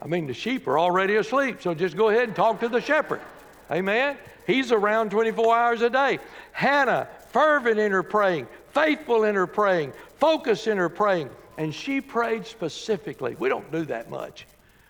I 0.01 0.07
mean, 0.07 0.25
the 0.25 0.33
sheep 0.33 0.67
are 0.67 0.79
already 0.79 1.15
asleep, 1.15 1.61
so 1.61 1.73
just 1.73 1.95
go 1.95 2.09
ahead 2.09 2.23
and 2.23 2.35
talk 2.35 2.59
to 2.61 2.69
the 2.69 2.81
shepherd. 2.81 3.21
Amen? 3.69 4.17
He's 4.47 4.71
around 4.71 5.11
24 5.11 5.55
hours 5.55 5.81
a 5.81 5.89
day. 5.89 6.19
Hannah, 6.53 7.07
fervent 7.29 7.79
in 7.79 7.91
her 7.91 8.03
praying, 8.03 8.47
faithful 8.71 9.25
in 9.25 9.35
her 9.35 9.47
praying, 9.47 9.93
focused 10.17 10.67
in 10.67 10.77
her 10.77 10.89
praying, 10.89 11.29
and 11.57 11.73
she 11.73 12.01
prayed 12.01 12.45
specifically. 12.45 13.35
We 13.37 13.49
don't 13.49 13.71
do 13.71 13.85
that 13.85 14.09
much. 14.09 14.47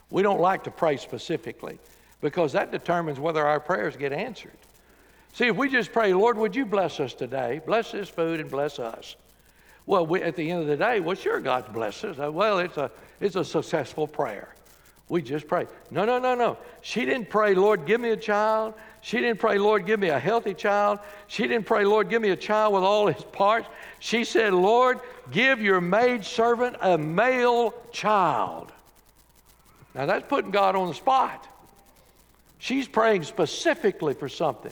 We 0.09 0.21
don't 0.21 0.39
like 0.39 0.63
to 0.65 0.71
pray 0.71 0.97
specifically 0.97 1.79
because 2.21 2.53
that 2.53 2.71
determines 2.71 3.19
whether 3.19 3.45
our 3.45 3.59
prayers 3.59 3.95
get 3.95 4.13
answered. 4.13 4.51
See, 5.33 5.47
if 5.47 5.55
we 5.55 5.69
just 5.69 5.91
pray, 5.91 6.13
Lord, 6.13 6.38
would 6.38 6.55
you 6.55 6.65
bless 6.65 7.00
us 7.00 7.13
today? 7.13 7.61
Bless 7.65 7.91
this 7.91 8.09
food 8.09 8.39
and 8.39 8.50
bless 8.50 8.79
us. 8.79 9.15
Well, 9.91 10.07
we, 10.07 10.21
at 10.21 10.38
the 10.38 10.50
end 10.50 10.62
of 10.62 10.67
the 10.67 10.77
day, 10.77 11.01
well, 11.01 11.17
sure, 11.17 11.41
God 11.41 11.74
blesses. 11.74 12.17
Uh, 12.17 12.31
well, 12.31 12.60
it's 12.60 12.77
a, 12.77 12.89
it's 13.19 13.36
a 13.36 13.43
successful 13.43 14.07
prayer. 14.07 14.48
We 15.10 15.21
just 15.21 15.50
pray. 15.50 15.67
No, 15.91 16.05
no, 16.05 16.17
no, 16.17 16.33
no. 16.33 16.57
She 16.81 17.03
didn't 17.03 17.29
pray, 17.29 17.55
Lord, 17.55 17.86
give 17.86 18.00
me 18.00 18.12
a 18.12 18.15
child. 18.15 18.74
She 19.01 19.17
didn't 19.17 19.39
pray, 19.39 19.57
Lord, 19.57 19.86
give 19.86 20.00
me 20.00 20.07
a 20.07 20.17
healthy 20.17 20.53
child. 20.53 21.00
She 21.27 21.43
didn't 21.45 21.65
pray, 21.65 21.83
Lord, 21.83 22.10
give 22.10 22.21
me 22.21 22.29
a 22.29 22.38
child 22.38 22.74
with 22.74 22.83
all 22.83 23.07
his 23.07 23.21
parts. 23.33 23.67
She 24.00 24.24
said, 24.24 24.53
Lord, 24.53 25.01
give 25.29 25.62
your 25.62 25.81
maid 25.81 26.24
servant 26.24 26.77
a 26.79 26.98
male 26.98 27.74
child. 27.91 28.71
Now 29.93 30.05
that's 30.05 30.25
putting 30.25 30.51
God 30.51 30.77
on 30.77 30.88
the 30.88 30.93
spot. 30.93 31.45
She's 32.60 32.88
praying 32.88 33.24
specifically 33.24 34.13
for 34.13 34.29
something. 34.29 34.71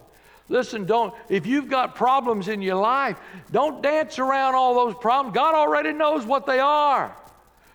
Listen, 0.49 0.85
don't, 0.85 1.13
if 1.29 1.45
you've 1.45 1.69
got 1.69 1.95
problems 1.95 2.47
in 2.47 2.61
your 2.61 2.75
life, 2.75 3.19
don't 3.51 3.81
dance 3.81 4.17
around 4.17 4.55
all 4.55 4.73
those 4.73 4.95
problems. 4.95 5.35
God 5.35 5.53
already 5.53 5.93
knows 5.93 6.25
what 6.25 6.45
they 6.45 6.59
are. 6.59 7.15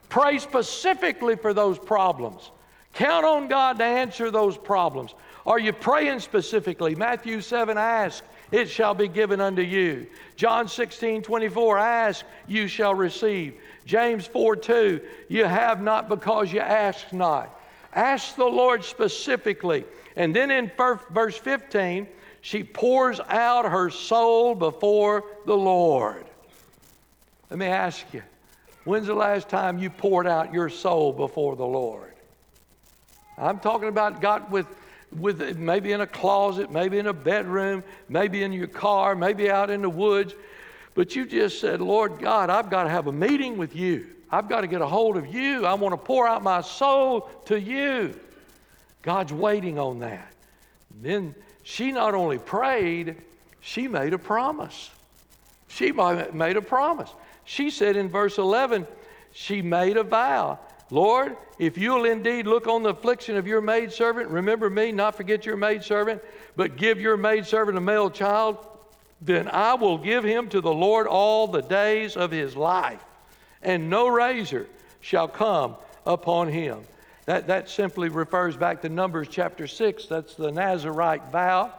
Pray 0.09 0.39
specifically 0.39 1.37
for 1.37 1.55
those 1.55 1.79
problems. 1.79 2.51
Count 2.93 3.25
on 3.25 3.49
God 3.49 3.79
to 3.79 3.85
answer 3.85 4.31
those 4.31 4.57
problems. 4.57 5.15
Are 5.47 5.59
you 5.59 5.73
praying 5.73 6.21
specifically? 6.21 6.95
Matthew 6.95 7.41
7 7.41 7.77
ask, 7.77 8.25
it 8.51 8.69
shall 8.69 8.95
be 8.95 9.09
given 9.09 9.41
unto 9.41 9.63
you. 9.63 10.07
John 10.37 10.69
16, 10.69 11.23
24, 11.23 11.79
ask, 11.79 12.25
you 12.47 12.69
shall 12.69 12.95
receive. 12.95 13.55
James 13.85 14.27
4, 14.27 14.57
2, 14.57 15.01
you 15.29 15.45
have 15.45 15.83
not 15.83 16.09
because 16.09 16.53
you 16.53 16.61
ask 16.61 17.13
not. 17.13 17.61
Ask 17.93 18.37
the 18.37 18.45
Lord 18.45 18.85
specifically. 18.85 19.85
And 20.17 20.35
then 20.35 20.51
in 20.51 20.71
verse 21.11 21.37
15, 21.37 22.07
she 22.45 22.63
pours 22.63 23.21
out 23.21 23.65
her 23.65 23.89
soul 23.89 24.55
before 24.55 25.25
the 25.47 25.57
Lord. 25.57 26.27
Let 27.49 27.59
me 27.59 27.65
ask 27.65 28.05
you, 28.13 28.23
when's 28.85 29.07
the 29.07 29.15
last 29.15 29.49
time 29.49 29.79
you 29.79 29.89
poured 29.89 30.27
out 30.27 30.53
your 30.53 30.69
soul 30.69 31.15
before 31.15 31.57
the 31.57 31.65
Lord? 31.65 32.13
I'm 33.39 33.61
talking 33.61 33.89
about 33.89 34.21
God 34.21 34.51
with 34.51 34.67
with 35.11 35.57
maybe 35.57 35.93
in 35.93 36.03
a 36.03 36.07
closet, 36.07 36.71
maybe 36.71 36.99
in 36.99 37.07
a 37.07 37.15
bedroom, 37.15 37.83
maybe 38.11 38.43
in 38.43 38.53
your 38.53 38.67
car, 38.67 39.15
maybe 39.15 39.51
out 39.51 39.71
in 39.71 39.81
the 39.81 39.89
woods. 39.89 40.35
But 40.95 41.17
you 41.17 41.25
just 41.25 41.61
said, 41.61 41.81
Lord 41.81 42.19
God, 42.19 42.51
I've 42.51 42.69
got 42.69 42.85
to 42.85 42.91
have 42.91 43.07
a 43.07 43.13
meeting 43.13 43.57
with 43.57 43.75
you. 43.75 44.07
I've 44.31 44.51
got 44.51 44.61
to 44.61 44.67
get 44.67 44.83
a 44.83 44.87
hold 44.87 45.17
of 45.17 45.33
you. 45.33 45.65
I 45.65 45.73
want 45.75 45.95
to 45.95 45.97
pour 45.97 46.29
out 46.29 46.43
my 46.43 46.61
soul 46.61 47.31
to 47.47 47.59
you. 47.59 48.15
God's 49.01 49.33
waiting 49.33 49.79
on 49.79 50.01
that. 50.01 50.31
Then 51.01 51.35
she 51.65 51.91
not 51.91 52.15
only 52.15 52.39
prayed, 52.39 53.17
she 53.61 53.89
made 53.89 54.13
a 54.13 54.19
promise. 54.19 54.91
She 55.67 55.91
made 55.91 56.57
a 56.57 56.63
promise. 56.63 57.11
She 57.45 57.71
said 57.71 57.97
in 57.97 58.09
verse 58.09 58.39
11, 58.39 58.87
she 59.33 59.63
made 59.63 59.97
a 59.97 60.05
vow. 60.05 60.61
Lord, 60.91 61.37
if 61.59 61.77
you'll 61.77 62.05
indeed 62.05 62.47
look 62.47 62.69
on 62.69 62.83
the 62.83 62.91
affliction 62.91 63.37
of 63.37 63.47
your 63.47 63.61
maidservant, 63.61 64.29
remember 64.29 64.71
me, 64.71 64.93
not 64.93 65.17
forget 65.17 65.45
your 65.45 65.57
maidservant, 65.57 66.23
but 66.55 66.77
give 66.77 67.01
your 67.01 67.17
maidservant 67.17 67.77
a 67.77 67.81
male 67.81 68.11
child, 68.11 68.59
then 69.21 69.49
I 69.49 69.75
will 69.75 69.99
give 69.99 70.23
him 70.23 70.49
to 70.51 70.61
the 70.61 70.73
Lord 70.73 71.07
all 71.07 71.49
the 71.49 71.63
days 71.63 72.17
of 72.17 72.31
his 72.31 72.55
life, 72.55 73.03
and 73.63 73.89
no 73.89 74.07
razor 74.09 74.67
shall 75.01 75.27
come 75.27 75.77
upon 76.07 76.49
him. 76.49 76.81
That, 77.27 77.47
that 77.47 77.71
simply 77.71 78.11
refers 78.11 78.57
back 78.57 78.83
to 78.83 78.89
Numbers 78.89 79.29
chapter 79.31 79.67
6. 79.67 80.07
That's 80.07 80.35
the 80.35 80.53
Nazarite 80.53 81.27
vow. 81.33 81.73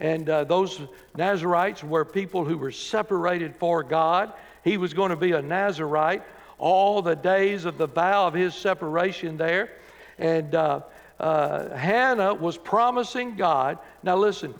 And 0.00 0.28
uh, 0.28 0.44
those 0.44 0.80
Nazarites 1.16 1.84
were 1.84 2.04
people 2.04 2.44
who 2.44 2.58
were 2.58 2.72
separated 2.72 3.54
for 3.56 3.84
God. 3.84 4.32
He 4.64 4.78
was 4.78 4.92
going 4.92 5.10
to 5.10 5.16
be 5.16 5.32
a 5.32 5.42
Nazarite 5.42 6.22
all 6.58 7.02
the 7.02 7.14
days 7.14 7.66
of 7.66 7.78
the 7.78 7.86
vow 7.86 8.26
of 8.26 8.34
his 8.34 8.54
separation 8.54 9.36
there. 9.36 9.70
And 10.18 10.54
uh, 10.54 10.80
uh, 11.20 11.76
Hannah 11.76 12.34
was 12.34 12.56
promising 12.56 13.36
God. 13.36 13.78
Now, 14.02 14.16
listen, 14.16 14.54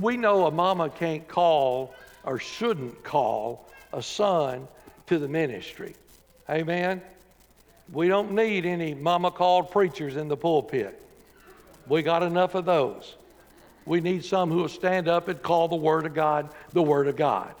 we 0.00 0.16
know 0.16 0.46
a 0.46 0.50
mama 0.50 0.90
can't 0.90 1.26
call 1.28 1.94
or 2.24 2.38
shouldn't 2.38 3.04
call 3.04 3.68
a 3.92 4.02
son 4.02 4.66
to 5.06 5.18
the 5.18 5.28
ministry. 5.28 5.94
Amen? 6.50 7.00
We 7.92 8.08
don't 8.08 8.32
need 8.32 8.64
any 8.64 8.94
mama 8.94 9.30
called 9.30 9.70
preachers 9.70 10.16
in 10.16 10.28
the 10.28 10.36
pulpit. 10.36 10.98
We 11.86 12.02
got 12.02 12.22
enough 12.22 12.54
of 12.54 12.64
those. 12.64 13.16
We 13.84 14.00
need 14.00 14.24
some 14.24 14.50
who 14.50 14.58
will 14.58 14.68
stand 14.68 15.08
up 15.08 15.28
and 15.28 15.42
call 15.42 15.68
the 15.68 15.76
Word 15.76 16.06
of 16.06 16.14
God 16.14 16.48
the 16.72 16.82
Word 16.82 17.06
of 17.06 17.16
God. 17.16 17.54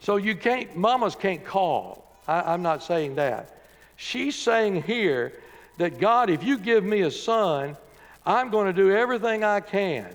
So 0.00 0.16
you 0.16 0.36
can't, 0.36 0.76
mamas 0.76 1.14
can't 1.14 1.44
call. 1.44 2.12
I, 2.28 2.52
I'm 2.52 2.62
not 2.62 2.82
saying 2.82 3.14
that. 3.14 3.62
She's 3.96 4.36
saying 4.36 4.82
here 4.82 5.32
that 5.78 5.98
God, 5.98 6.28
if 6.28 6.44
you 6.44 6.58
give 6.58 6.84
me 6.84 7.02
a 7.02 7.10
son, 7.10 7.76
I'm 8.26 8.50
going 8.50 8.66
to 8.66 8.72
do 8.72 8.94
everything 8.94 9.42
I 9.42 9.60
can 9.60 10.06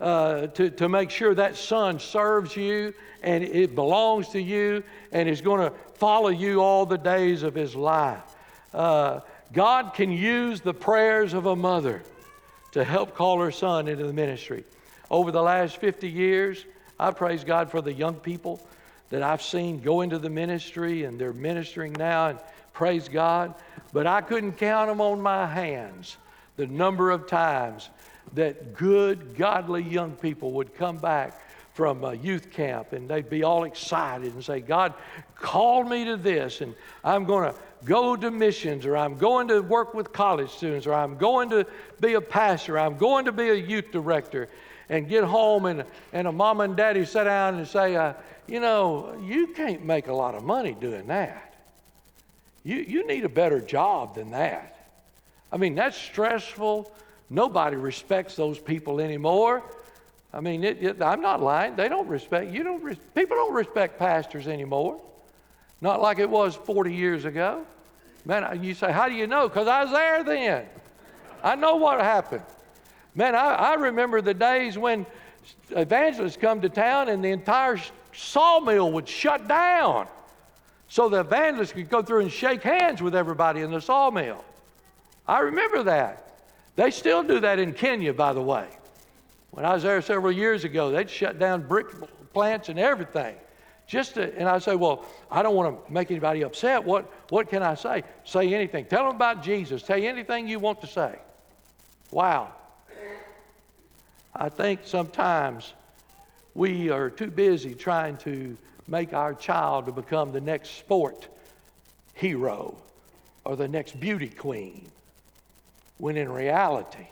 uh, 0.00 0.48
to, 0.48 0.70
to 0.70 0.88
make 0.88 1.10
sure 1.10 1.34
that 1.34 1.56
son 1.56 2.00
serves 2.00 2.56
you 2.56 2.94
and 3.22 3.44
it 3.44 3.74
belongs 3.74 4.28
to 4.30 4.40
you 4.40 4.82
and 5.12 5.28
is 5.28 5.42
going 5.42 5.60
to 5.60 5.76
follow 5.94 6.30
you 6.30 6.60
all 6.60 6.86
the 6.86 6.98
days 6.98 7.42
of 7.42 7.54
his 7.54 7.76
life. 7.76 8.29
Uh, 8.72 9.20
God 9.52 9.94
can 9.94 10.10
use 10.10 10.60
the 10.60 10.74
prayers 10.74 11.34
of 11.34 11.46
a 11.46 11.56
mother 11.56 12.02
to 12.72 12.84
help 12.84 13.14
call 13.14 13.40
her 13.40 13.50
son 13.50 13.88
into 13.88 14.06
the 14.06 14.12
ministry. 14.12 14.64
Over 15.10 15.32
the 15.32 15.42
last 15.42 15.78
50 15.78 16.08
years, 16.08 16.64
I 16.98 17.10
praise 17.10 17.42
God 17.42 17.70
for 17.70 17.80
the 17.80 17.92
young 17.92 18.14
people 18.14 18.60
that 19.08 19.22
I've 19.22 19.42
seen 19.42 19.80
go 19.80 20.02
into 20.02 20.18
the 20.18 20.30
ministry 20.30 21.04
and 21.04 21.20
they're 21.20 21.32
ministering 21.32 21.92
now 21.94 22.28
and 22.28 22.38
praise 22.72 23.08
God. 23.08 23.54
But 23.92 24.06
I 24.06 24.20
couldn't 24.20 24.52
count 24.52 24.88
them 24.88 25.00
on 25.00 25.20
my 25.20 25.46
hands 25.46 26.16
the 26.56 26.68
number 26.68 27.10
of 27.10 27.26
times 27.26 27.90
that 28.34 28.74
good, 28.74 29.36
godly 29.36 29.82
young 29.82 30.12
people 30.12 30.52
would 30.52 30.76
come 30.76 30.96
back 30.98 31.40
from 31.80 32.04
a 32.04 32.12
youth 32.12 32.50
camp 32.50 32.92
and 32.92 33.08
they'd 33.08 33.30
be 33.30 33.42
all 33.42 33.64
excited 33.64 34.34
and 34.34 34.44
say, 34.44 34.60
God 34.60 34.92
called 35.34 35.88
me 35.88 36.04
to 36.04 36.18
this 36.18 36.60
and 36.60 36.74
I'm 37.02 37.24
going 37.24 37.50
to 37.50 37.58
go 37.86 38.14
to 38.16 38.30
missions 38.30 38.84
or 38.84 38.98
I'm 38.98 39.16
going 39.16 39.48
to 39.48 39.60
work 39.60 39.94
with 39.94 40.12
college 40.12 40.50
students 40.50 40.86
or 40.86 40.92
I'm 40.92 41.16
going 41.16 41.48
to 41.48 41.66
be 41.98 42.12
a 42.12 42.20
pastor, 42.20 42.78
I'm 42.78 42.98
going 42.98 43.24
to 43.24 43.32
be 43.32 43.48
a 43.48 43.54
youth 43.54 43.92
director 43.92 44.50
and 44.90 45.08
get 45.08 45.24
home 45.24 45.64
and, 45.64 45.86
and 46.12 46.28
a 46.28 46.32
mom 46.32 46.60
and 46.60 46.76
daddy 46.76 47.06
sit 47.06 47.24
down 47.24 47.54
and 47.54 47.66
say, 47.66 47.96
uh, 47.96 48.12
you 48.46 48.60
know, 48.60 49.18
you 49.24 49.46
can't 49.46 49.82
make 49.82 50.08
a 50.08 50.12
lot 50.12 50.34
of 50.34 50.44
money 50.44 50.76
doing 50.78 51.06
that. 51.06 51.54
You, 52.62 52.76
you 52.76 53.06
need 53.06 53.24
a 53.24 53.30
better 53.30 53.58
job 53.58 54.16
than 54.16 54.32
that. 54.32 54.90
I 55.50 55.56
mean, 55.56 55.76
that's 55.76 55.96
stressful. 55.96 56.92
Nobody 57.30 57.76
respects 57.76 58.36
those 58.36 58.58
people 58.58 59.00
anymore. 59.00 59.62
I 60.32 60.40
mean, 60.40 60.62
it, 60.62 60.82
it, 60.82 61.02
I'm 61.02 61.20
not 61.20 61.42
lying. 61.42 61.76
They 61.76 61.88
don't 61.88 62.08
respect, 62.08 62.52
you 62.52 62.62
don't, 62.62 62.82
people 63.14 63.36
don't 63.36 63.54
respect 63.54 63.98
pastors 63.98 64.46
anymore. 64.46 65.00
Not 65.80 66.00
like 66.00 66.18
it 66.18 66.28
was 66.28 66.54
40 66.54 66.94
years 66.94 67.24
ago. 67.24 67.64
Man, 68.24 68.62
you 68.62 68.74
say, 68.74 68.92
how 68.92 69.08
do 69.08 69.14
you 69.14 69.26
know? 69.26 69.48
Because 69.48 69.66
I 69.66 69.82
was 69.84 69.92
there 69.92 70.22
then. 70.22 70.66
I 71.42 71.56
know 71.56 71.76
what 71.76 72.00
happened. 72.00 72.42
Man, 73.14 73.34
I, 73.34 73.54
I 73.54 73.74
remember 73.74 74.20
the 74.20 74.34
days 74.34 74.76
when 74.76 75.06
evangelists 75.70 76.36
come 76.36 76.60
to 76.60 76.68
town 76.68 77.08
and 77.08 77.24
the 77.24 77.30
entire 77.30 77.78
sawmill 78.12 78.92
would 78.92 79.08
shut 79.08 79.48
down 79.48 80.06
so 80.88 81.08
the 81.08 81.20
evangelists 81.20 81.72
could 81.72 81.88
go 81.88 82.02
through 82.02 82.20
and 82.20 82.30
shake 82.30 82.62
hands 82.62 83.00
with 83.00 83.14
everybody 83.14 83.60
in 83.60 83.70
the 83.70 83.80
sawmill. 83.80 84.44
I 85.26 85.40
remember 85.40 85.82
that. 85.84 86.26
They 86.76 86.90
still 86.90 87.22
do 87.22 87.40
that 87.40 87.58
in 87.58 87.72
Kenya, 87.72 88.12
by 88.12 88.32
the 88.32 88.42
way. 88.42 88.66
When 89.50 89.64
I 89.64 89.74
was 89.74 89.82
there 89.82 90.00
several 90.00 90.32
years 90.32 90.64
ago, 90.64 90.90
they'd 90.90 91.10
shut 91.10 91.38
down 91.38 91.66
brick 91.66 91.86
plants 92.32 92.68
and 92.68 92.78
everything. 92.78 93.36
Just 93.86 94.14
to, 94.14 94.32
and 94.38 94.48
I 94.48 94.60
say, 94.60 94.76
well, 94.76 95.04
I 95.30 95.42
don't 95.42 95.56
want 95.56 95.86
to 95.86 95.92
make 95.92 96.12
anybody 96.12 96.42
upset. 96.42 96.84
What, 96.84 97.12
what 97.30 97.48
can 97.48 97.62
I 97.62 97.74
say? 97.74 98.04
Say 98.24 98.54
anything. 98.54 98.84
Tell 98.84 99.04
them 99.04 99.16
about 99.16 99.42
Jesus. 99.42 99.82
Tell 99.82 100.00
anything 100.00 100.46
you 100.46 100.60
want 100.60 100.80
to 100.82 100.86
say. 100.86 101.18
Wow. 102.12 102.52
I 104.34 104.48
think 104.48 104.80
sometimes 104.84 105.74
we 106.54 106.88
are 106.90 107.10
too 107.10 107.30
busy 107.30 107.74
trying 107.74 108.16
to 108.18 108.56
make 108.86 109.12
our 109.12 109.34
child 109.34 109.86
to 109.86 109.92
become 109.92 110.30
the 110.30 110.40
next 110.40 110.78
sport 110.78 111.28
hero 112.14 112.76
or 113.44 113.56
the 113.56 113.66
next 113.66 113.98
beauty 113.98 114.28
queen, 114.28 114.88
when 115.98 116.16
in 116.16 116.28
reality, 116.28 117.08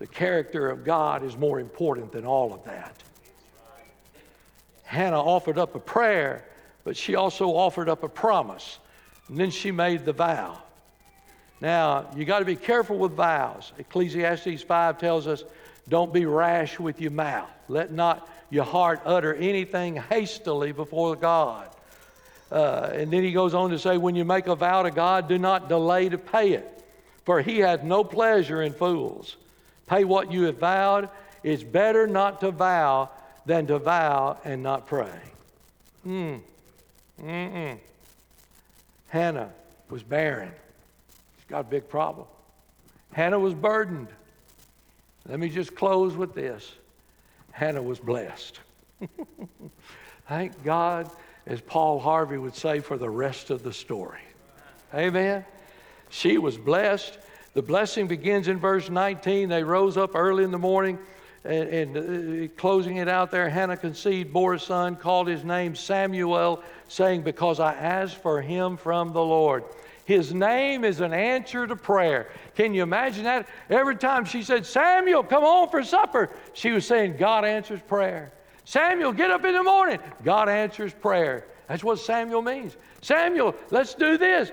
the 0.00 0.06
character 0.06 0.70
of 0.70 0.82
God 0.82 1.22
is 1.22 1.36
more 1.36 1.60
important 1.60 2.10
than 2.10 2.24
all 2.24 2.54
of 2.54 2.64
that. 2.64 2.96
Hannah 4.82 5.20
offered 5.20 5.58
up 5.58 5.76
a 5.76 5.78
prayer, 5.78 6.44
but 6.84 6.96
she 6.96 7.14
also 7.14 7.50
offered 7.50 7.88
up 7.88 8.02
a 8.02 8.08
promise. 8.08 8.78
And 9.28 9.38
then 9.38 9.50
she 9.50 9.70
made 9.70 10.06
the 10.06 10.14
vow. 10.14 10.58
Now, 11.60 12.06
you 12.16 12.24
got 12.24 12.38
to 12.38 12.46
be 12.46 12.56
careful 12.56 12.98
with 12.98 13.12
vows. 13.12 13.72
Ecclesiastes 13.78 14.62
5 14.62 14.98
tells 14.98 15.26
us, 15.26 15.44
don't 15.88 16.12
be 16.12 16.24
rash 16.24 16.80
with 16.80 16.98
your 16.98 17.10
mouth. 17.10 17.50
Let 17.68 17.92
not 17.92 18.28
your 18.48 18.64
heart 18.64 19.02
utter 19.04 19.34
anything 19.34 19.96
hastily 19.96 20.72
before 20.72 21.14
God. 21.14 21.68
Uh, 22.50 22.90
and 22.94 23.12
then 23.12 23.22
he 23.22 23.32
goes 23.32 23.52
on 23.52 23.68
to 23.70 23.78
say, 23.78 23.98
when 23.98 24.14
you 24.14 24.24
make 24.24 24.46
a 24.46 24.56
vow 24.56 24.82
to 24.82 24.90
God, 24.90 25.28
do 25.28 25.38
not 25.38 25.68
delay 25.68 26.08
to 26.08 26.16
pay 26.16 26.52
it, 26.52 26.84
for 27.26 27.42
he 27.42 27.58
has 27.58 27.82
no 27.82 28.02
pleasure 28.02 28.62
in 28.62 28.72
fools. 28.72 29.36
Pay 29.90 30.04
what 30.04 30.30
you 30.30 30.44
have 30.44 30.58
vowed. 30.58 31.08
It's 31.42 31.64
better 31.64 32.06
not 32.06 32.40
to 32.42 32.52
vow 32.52 33.10
than 33.44 33.66
to 33.66 33.80
vow 33.80 34.38
and 34.44 34.62
not 34.62 34.86
pray. 34.86 35.20
Hmm. 36.04 36.36
Mm-mm. 37.20 37.76
Hannah 39.08 39.50
was 39.88 40.04
barren. 40.04 40.52
She's 41.36 41.46
got 41.48 41.60
a 41.62 41.64
big 41.68 41.88
problem. 41.88 42.28
Hannah 43.12 43.40
was 43.40 43.52
burdened. 43.52 44.06
Let 45.28 45.40
me 45.40 45.48
just 45.48 45.74
close 45.74 46.14
with 46.14 46.34
this. 46.34 46.70
Hannah 47.50 47.82
was 47.82 47.98
blessed. 47.98 48.60
Thank 50.28 50.62
God, 50.62 51.10
as 51.46 51.60
Paul 51.60 51.98
Harvey 51.98 52.38
would 52.38 52.54
say, 52.54 52.78
for 52.78 52.96
the 52.96 53.10
rest 53.10 53.50
of 53.50 53.64
the 53.64 53.72
story. 53.72 54.22
Amen. 54.94 55.44
She 56.10 56.38
was 56.38 56.56
blessed. 56.56 57.18
The 57.54 57.62
blessing 57.62 58.06
begins 58.06 58.48
in 58.48 58.58
verse 58.58 58.90
19. 58.90 59.48
They 59.48 59.64
rose 59.64 59.96
up 59.96 60.14
early 60.14 60.44
in 60.44 60.50
the 60.50 60.58
morning 60.58 60.98
and, 61.44 61.68
and 61.68 61.96
uh, 61.96 62.48
closing 62.56 62.98
it 62.98 63.08
out 63.08 63.30
there, 63.30 63.48
Hannah 63.48 63.76
conceived, 63.76 64.32
bore 64.32 64.54
a 64.54 64.60
son, 64.60 64.96
called 64.96 65.26
his 65.26 65.42
name 65.42 65.74
Samuel, 65.74 66.62
saying, 66.88 67.22
Because 67.22 67.60
I 67.60 67.72
asked 67.72 68.16
for 68.16 68.42
him 68.42 68.76
from 68.76 69.12
the 69.12 69.22
Lord. 69.22 69.64
His 70.04 70.34
name 70.34 70.84
is 70.84 71.00
an 71.00 71.12
answer 71.12 71.66
to 71.66 71.76
prayer. 71.76 72.28
Can 72.56 72.74
you 72.74 72.82
imagine 72.82 73.24
that? 73.24 73.48
Every 73.70 73.96
time 73.96 74.24
she 74.24 74.42
said, 74.42 74.66
Samuel, 74.66 75.22
come 75.22 75.42
home 75.42 75.68
for 75.68 75.82
supper, 75.84 76.30
she 76.52 76.72
was 76.72 76.84
saying, 76.84 77.16
God 77.16 77.44
answers 77.44 77.80
prayer. 77.86 78.32
Samuel, 78.64 79.12
get 79.12 79.30
up 79.30 79.44
in 79.44 79.54
the 79.54 79.62
morning. 79.62 79.98
God 80.24 80.48
answers 80.48 80.92
prayer. 80.92 81.46
That's 81.68 81.84
what 81.84 82.00
Samuel 82.00 82.42
means. 82.42 82.76
Samuel, 83.00 83.54
let's 83.70 83.94
do 83.94 84.18
this. 84.18 84.50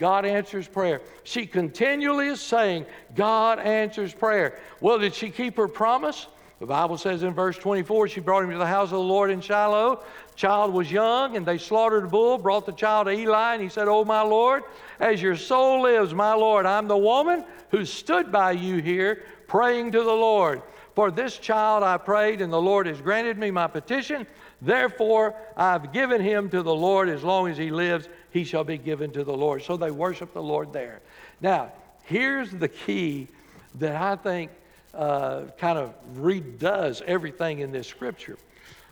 God 0.00 0.24
answers 0.24 0.66
prayer. 0.66 1.02
She 1.24 1.46
continually 1.46 2.28
is 2.28 2.40
saying, 2.40 2.86
God 3.14 3.58
answers 3.58 4.14
prayer. 4.14 4.58
Well, 4.80 4.98
did 4.98 5.14
she 5.14 5.30
keep 5.30 5.58
her 5.58 5.68
promise? 5.68 6.26
The 6.58 6.66
Bible 6.66 6.96
says 6.98 7.22
in 7.22 7.34
verse 7.34 7.58
24, 7.58 8.08
she 8.08 8.20
brought 8.20 8.44
him 8.44 8.50
to 8.50 8.58
the 8.58 8.66
house 8.66 8.88
of 8.88 8.92
the 8.92 9.00
Lord 9.00 9.30
in 9.30 9.40
Shiloh. 9.40 10.02
Child 10.36 10.72
was 10.72 10.90
young, 10.90 11.36
and 11.36 11.44
they 11.44 11.58
slaughtered 11.58 12.04
a 12.04 12.08
bull, 12.08 12.38
brought 12.38 12.64
the 12.64 12.72
child 12.72 13.06
to 13.06 13.12
Eli, 13.12 13.54
and 13.54 13.62
he 13.62 13.68
said, 13.68 13.88
Oh, 13.88 14.04
my 14.04 14.22
Lord, 14.22 14.64
as 14.98 15.20
your 15.20 15.36
soul 15.36 15.82
lives, 15.82 16.14
my 16.14 16.32
Lord, 16.32 16.64
I'm 16.64 16.88
the 16.88 16.96
woman 16.96 17.44
who 17.70 17.84
stood 17.84 18.32
by 18.32 18.52
you 18.52 18.78
here 18.80 19.22
praying 19.46 19.92
to 19.92 20.02
the 20.02 20.12
Lord. 20.12 20.62
For 20.94 21.10
this 21.10 21.38
child 21.38 21.82
I 21.82 21.96
prayed, 21.98 22.40
and 22.40 22.52
the 22.52 22.60
Lord 22.60 22.86
has 22.86 23.00
granted 23.00 23.38
me 23.38 23.50
my 23.50 23.66
petition. 23.66 24.26
Therefore, 24.60 25.34
I've 25.56 25.92
given 25.92 26.20
him 26.20 26.50
to 26.50 26.62
the 26.62 26.74
Lord. 26.74 27.08
As 27.08 27.24
long 27.24 27.48
as 27.48 27.56
he 27.56 27.70
lives, 27.70 28.08
he 28.32 28.44
shall 28.44 28.64
be 28.64 28.78
given 28.78 29.10
to 29.12 29.24
the 29.24 29.36
Lord. 29.36 29.62
So 29.62 29.76
they 29.76 29.90
worship 29.90 30.32
the 30.32 30.42
Lord 30.42 30.72
there. 30.72 31.00
Now, 31.40 31.72
here's 32.04 32.50
the 32.50 32.68
key 32.68 33.28
that 33.78 33.96
I 33.96 34.16
think 34.16 34.50
uh, 34.94 35.42
kind 35.58 35.78
of 35.78 35.94
redoes 36.16 37.02
everything 37.02 37.60
in 37.60 37.72
this 37.72 37.86
scripture. 37.86 38.36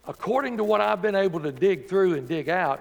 According 0.06 0.56
to 0.56 0.64
what 0.64 0.80
I've 0.80 1.02
been 1.02 1.16
able 1.16 1.40
to 1.40 1.52
dig 1.52 1.88
through 1.88 2.14
and 2.14 2.26
dig 2.26 2.48
out, 2.48 2.80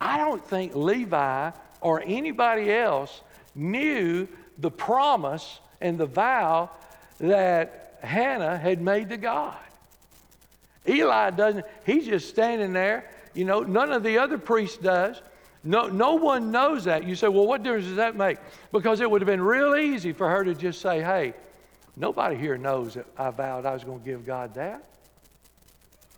I 0.00 0.18
don't 0.18 0.44
think 0.44 0.76
Eli 0.76 1.50
or 1.80 2.02
anybody 2.04 2.72
else 2.72 3.20
knew 3.54 4.28
the 4.58 4.70
promise 4.70 5.60
and 5.80 5.96
the 5.96 6.06
vow 6.06 6.70
that 7.18 7.98
Hannah 8.02 8.58
had 8.58 8.82
made 8.82 9.08
to 9.10 9.16
God. 9.16 9.56
Eli 10.88 11.30
doesn't, 11.30 11.64
he's 11.84 12.06
just 12.06 12.28
standing 12.28 12.72
there. 12.72 13.10
You 13.34 13.44
know, 13.44 13.60
none 13.60 13.92
of 13.92 14.02
the 14.02 14.18
other 14.18 14.38
priests 14.38 14.76
does. 14.76 15.20
No, 15.66 15.88
no 15.88 16.14
one 16.14 16.52
knows 16.52 16.84
that. 16.84 17.04
You 17.04 17.16
say, 17.16 17.26
well, 17.26 17.44
what 17.44 17.64
difference 17.64 17.86
does 17.86 17.96
that 17.96 18.14
make? 18.14 18.38
Because 18.70 19.00
it 19.00 19.10
would 19.10 19.20
have 19.20 19.26
been 19.26 19.40
real 19.40 19.74
easy 19.74 20.12
for 20.12 20.30
her 20.30 20.44
to 20.44 20.54
just 20.54 20.80
say, 20.80 21.02
hey, 21.02 21.34
nobody 21.96 22.36
here 22.36 22.56
knows 22.56 22.94
that 22.94 23.06
I 23.18 23.30
vowed 23.30 23.66
I 23.66 23.74
was 23.74 23.82
going 23.82 23.98
to 23.98 24.04
give 24.04 24.24
God 24.24 24.54
that. 24.54 24.84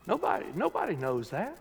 Nobody, 0.06 0.44
nobody 0.54 0.96
knows 0.96 1.30
that. 1.30 1.56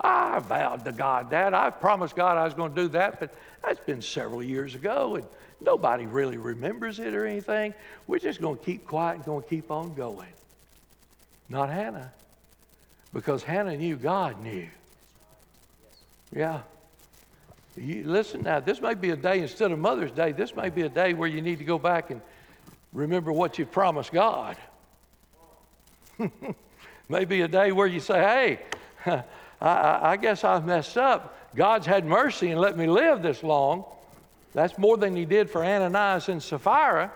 I 0.00 0.38
vowed 0.38 0.84
to 0.86 0.92
God 0.92 1.28
that. 1.30 1.52
I 1.52 1.68
promised 1.68 2.16
God 2.16 2.38
I 2.38 2.44
was 2.44 2.54
going 2.54 2.74
to 2.74 2.82
do 2.82 2.88
that, 2.88 3.20
but 3.20 3.34
that's 3.62 3.80
been 3.80 4.00
several 4.00 4.42
years 4.42 4.74
ago, 4.74 5.16
and 5.16 5.26
nobody 5.60 6.06
really 6.06 6.38
remembers 6.38 6.98
it 6.98 7.14
or 7.14 7.26
anything. 7.26 7.74
We're 8.06 8.18
just 8.18 8.40
going 8.40 8.56
to 8.56 8.64
keep 8.64 8.86
quiet 8.86 9.16
and 9.16 9.24
going 9.26 9.42
to 9.42 9.48
keep 9.48 9.70
on 9.70 9.94
going. 9.94 10.32
Not 11.50 11.68
Hannah, 11.68 12.12
because 13.12 13.42
Hannah 13.42 13.76
knew 13.76 13.96
God 13.96 14.42
knew. 14.42 14.68
Yeah. 16.34 16.62
You, 17.76 18.04
listen 18.04 18.42
now, 18.42 18.60
this 18.60 18.80
may 18.80 18.94
be 18.94 19.10
a 19.10 19.16
day 19.16 19.40
instead 19.40 19.72
of 19.72 19.78
Mother's 19.78 20.12
Day, 20.12 20.32
this 20.32 20.54
may 20.54 20.70
be 20.70 20.82
a 20.82 20.88
day 20.88 21.12
where 21.12 21.28
you 21.28 21.42
need 21.42 21.58
to 21.58 21.64
go 21.64 21.78
back 21.78 22.10
and 22.10 22.20
remember 22.92 23.32
what 23.32 23.58
you 23.58 23.66
promised 23.66 24.12
God. 24.12 24.56
Maybe 27.08 27.40
a 27.40 27.48
day 27.48 27.72
where 27.72 27.88
you 27.88 28.00
say, 28.00 28.58
hey, 29.04 29.22
I, 29.60 30.12
I 30.12 30.16
guess 30.16 30.44
I've 30.44 30.64
messed 30.64 30.96
up. 30.96 31.36
God's 31.54 31.86
had 31.86 32.04
mercy 32.04 32.50
and 32.50 32.60
let 32.60 32.76
me 32.76 32.86
live 32.86 33.22
this 33.22 33.42
long. 33.42 33.84
That's 34.52 34.78
more 34.78 34.96
than 34.96 35.16
he 35.16 35.24
did 35.24 35.50
for 35.50 35.64
Ananias 35.64 36.28
and 36.28 36.42
Sapphira. 36.42 37.12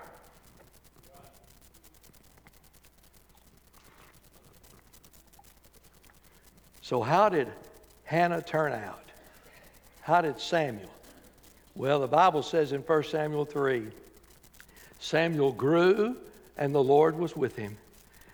So, 6.82 7.02
how 7.02 7.28
did 7.28 7.48
Hannah 8.04 8.42
turn 8.42 8.72
out? 8.72 9.07
How 10.08 10.22
did 10.22 10.40
Samuel? 10.40 10.88
Well, 11.74 12.00
the 12.00 12.06
Bible 12.06 12.42
says 12.42 12.72
in 12.72 12.80
1 12.80 13.04
Samuel 13.04 13.44
3 13.44 13.88
Samuel 15.00 15.52
grew, 15.52 16.16
and 16.56 16.74
the 16.74 16.82
Lord 16.82 17.18
was 17.18 17.36
with 17.36 17.54
him, 17.56 17.76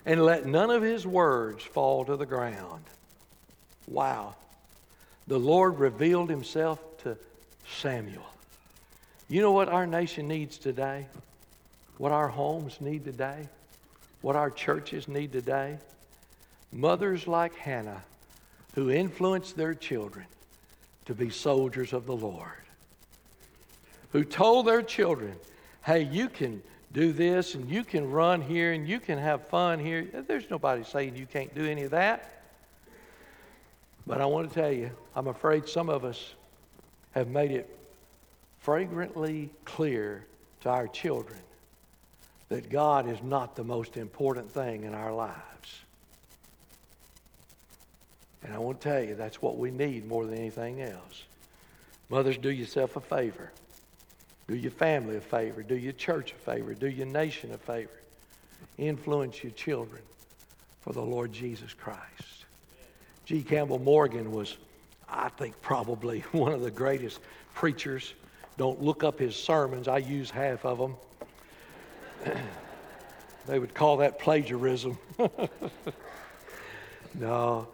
and 0.07 0.25
let 0.25 0.47
none 0.47 0.71
of 0.71 0.85
his 0.85 1.05
words 1.05 1.65
fall 1.65 2.05
to 2.05 2.17
the 2.17 2.27
ground. 2.27 2.85
Wow. 3.89 4.37
The 5.27 5.37
Lord 5.37 5.81
revealed 5.81 6.31
himself 6.31 6.79
to 6.99 7.17
Samuel. 7.81 8.31
You 9.29 9.41
know 9.41 9.51
what 9.51 9.69
our 9.69 9.85
nation 9.85 10.29
needs 10.29 10.59
today? 10.59 11.07
What 11.99 12.13
our 12.13 12.29
homes 12.29 12.81
need 12.81 13.05
today? 13.05 13.49
What 14.21 14.37
our 14.37 14.49
churches 14.49 15.09
need 15.09 15.33
today? 15.33 15.79
Mothers 16.71 17.27
like 17.27 17.57
Hannah 17.57 18.05
who 18.77 18.93
influenced 18.93 19.57
their 19.57 19.75
children 19.75 20.27
to 21.07 21.15
be 21.15 21.31
soldiers 21.31 21.93
of 21.93 22.07
the 22.07 22.17
Lord, 22.17 22.49
who 24.13 24.25
told 24.25 24.67
their 24.67 24.83
children, 24.83 25.35
hey, 25.85 26.03
you 26.03 26.29
can 26.29 26.63
do 26.93 27.13
this 27.13 27.55
and 27.55 27.69
you 27.69 27.85
can 27.85 28.11
run 28.11 28.41
here 28.41 28.73
and 28.73 28.89
you 28.89 29.01
can 29.01 29.19
have 29.19 29.47
fun 29.49 29.79
here. 29.79 30.05
There's 30.27 30.49
nobody 30.49 30.85
saying 30.85 31.17
you 31.17 31.27
can't 31.27 31.55
do 31.55 31.67
any 31.67 31.83
of 31.83 31.91
that. 31.91 32.43
But 34.07 34.21
I 34.21 34.27
want 34.27 34.49
to 34.49 34.55
tell 34.55 34.73
you, 34.73 34.91
I'm 35.17 35.29
afraid 35.29 35.69
some 35.69 35.89
of 35.89 36.05
us 36.05 36.35
have 37.13 37.29
made 37.29 37.51
it 37.51 37.69
fragrantly 38.61 39.51
clear 39.65 40.25
to 40.63 40.71
our 40.71 40.89
children 40.89 41.39
that 42.49 42.71
God 42.71 43.09
is 43.09 43.23
not 43.23 43.57
the 43.57 43.65
most 43.65 43.97
important 43.97 44.51
thing 44.51 44.85
in 44.85 44.95
our 44.95 45.13
lives. 45.13 45.54
And 48.45 48.53
I 48.53 48.59
want 48.59 48.81
to 48.83 48.89
tell 48.89 49.03
you, 49.03 49.15
that's 49.15 49.41
what 49.41 49.59
we 49.59 49.71
need 49.71 50.07
more 50.07 50.27
than 50.27 50.37
anything 50.37 50.83
else. 50.83 51.25
Mothers, 52.11 52.37
do 52.37 52.51
yourself 52.51 52.97
a 52.97 53.01
favor. 53.01 53.51
Do 54.47 54.55
your 54.55 54.71
family 54.71 55.17
a 55.17 55.21
favor. 55.21 55.63
Do 55.63 55.75
your 55.75 55.95
church 55.95 56.33
a 56.33 56.51
favor. 56.51 56.75
Do 56.75 56.89
your 56.89 57.07
nation 57.07 57.53
a 57.53 57.59
favor. 57.59 57.91
Influence 58.77 59.43
your 59.43 59.53
children 59.53 60.03
for 60.83 60.93
the 60.93 61.01
Lord 61.01 61.33
Jesus 61.33 61.73
Christ. 61.73 62.45
G. 63.25 63.43
Campbell 63.43 63.79
Morgan 63.79 64.31
was, 64.31 64.59
I 65.09 65.31
think, 65.31 65.61
probably 65.63 66.21
one 66.33 66.53
of 66.53 66.61
the 66.61 66.71
greatest 66.71 67.21
preachers. 67.55 68.13
Don't 68.59 68.83
look 68.83 69.03
up 69.03 69.19
his 69.19 69.35
sermons, 69.35 69.89
I 69.89 69.99
use 69.99 70.31
half 70.31 70.67
of 70.67 70.79
them. 70.79 70.95
they 73.47 73.59
would 73.59 73.75
call 73.75 73.97
that 73.99 74.19
plagiarism. 74.19 74.99
no, 77.15 77.69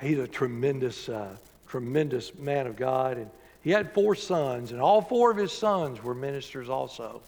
he's 0.00 0.18
a 0.18 0.28
tremendous, 0.28 1.08
uh, 1.08 1.36
tremendous 1.68 2.34
man 2.34 2.66
of 2.66 2.76
God. 2.76 3.18
And 3.18 3.30
he 3.62 3.70
had 3.70 3.92
four 3.92 4.14
sons, 4.14 4.72
and 4.72 4.80
all 4.80 5.02
four 5.02 5.30
of 5.30 5.36
his 5.36 5.52
sons 5.52 6.02
were 6.02 6.14
ministers 6.14 6.68
also. 6.68 7.22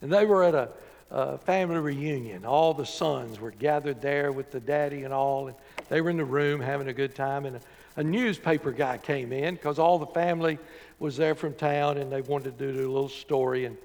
And 0.00 0.12
they 0.12 0.24
were 0.24 0.44
at 0.44 0.54
a, 0.54 0.68
a 1.10 1.38
family 1.38 1.78
reunion. 1.78 2.44
All 2.44 2.74
the 2.74 2.86
sons 2.86 3.40
were 3.40 3.52
gathered 3.52 4.02
there 4.02 4.32
with 4.32 4.50
the 4.50 4.60
daddy 4.60 5.04
and 5.04 5.14
all. 5.14 5.48
And 5.48 5.56
they 5.88 6.00
were 6.00 6.10
in 6.10 6.16
the 6.16 6.24
room 6.24 6.60
having 6.60 6.88
a 6.88 6.92
good 6.92 7.14
time, 7.14 7.46
and 7.46 7.56
a, 7.56 7.60
a 7.96 8.04
newspaper 8.04 8.72
guy 8.72 8.98
came 8.98 9.32
in 9.32 9.54
because 9.54 9.78
all 9.78 9.98
the 9.98 10.06
family 10.06 10.58
was 10.98 11.16
there 11.16 11.34
from 11.34 11.52
town 11.54 11.98
and 11.98 12.10
they 12.10 12.22
wanted 12.22 12.56
to 12.58 12.72
do 12.72 12.78
a 12.78 12.92
little 12.92 13.08
story. 13.08 13.64
And 13.64 13.76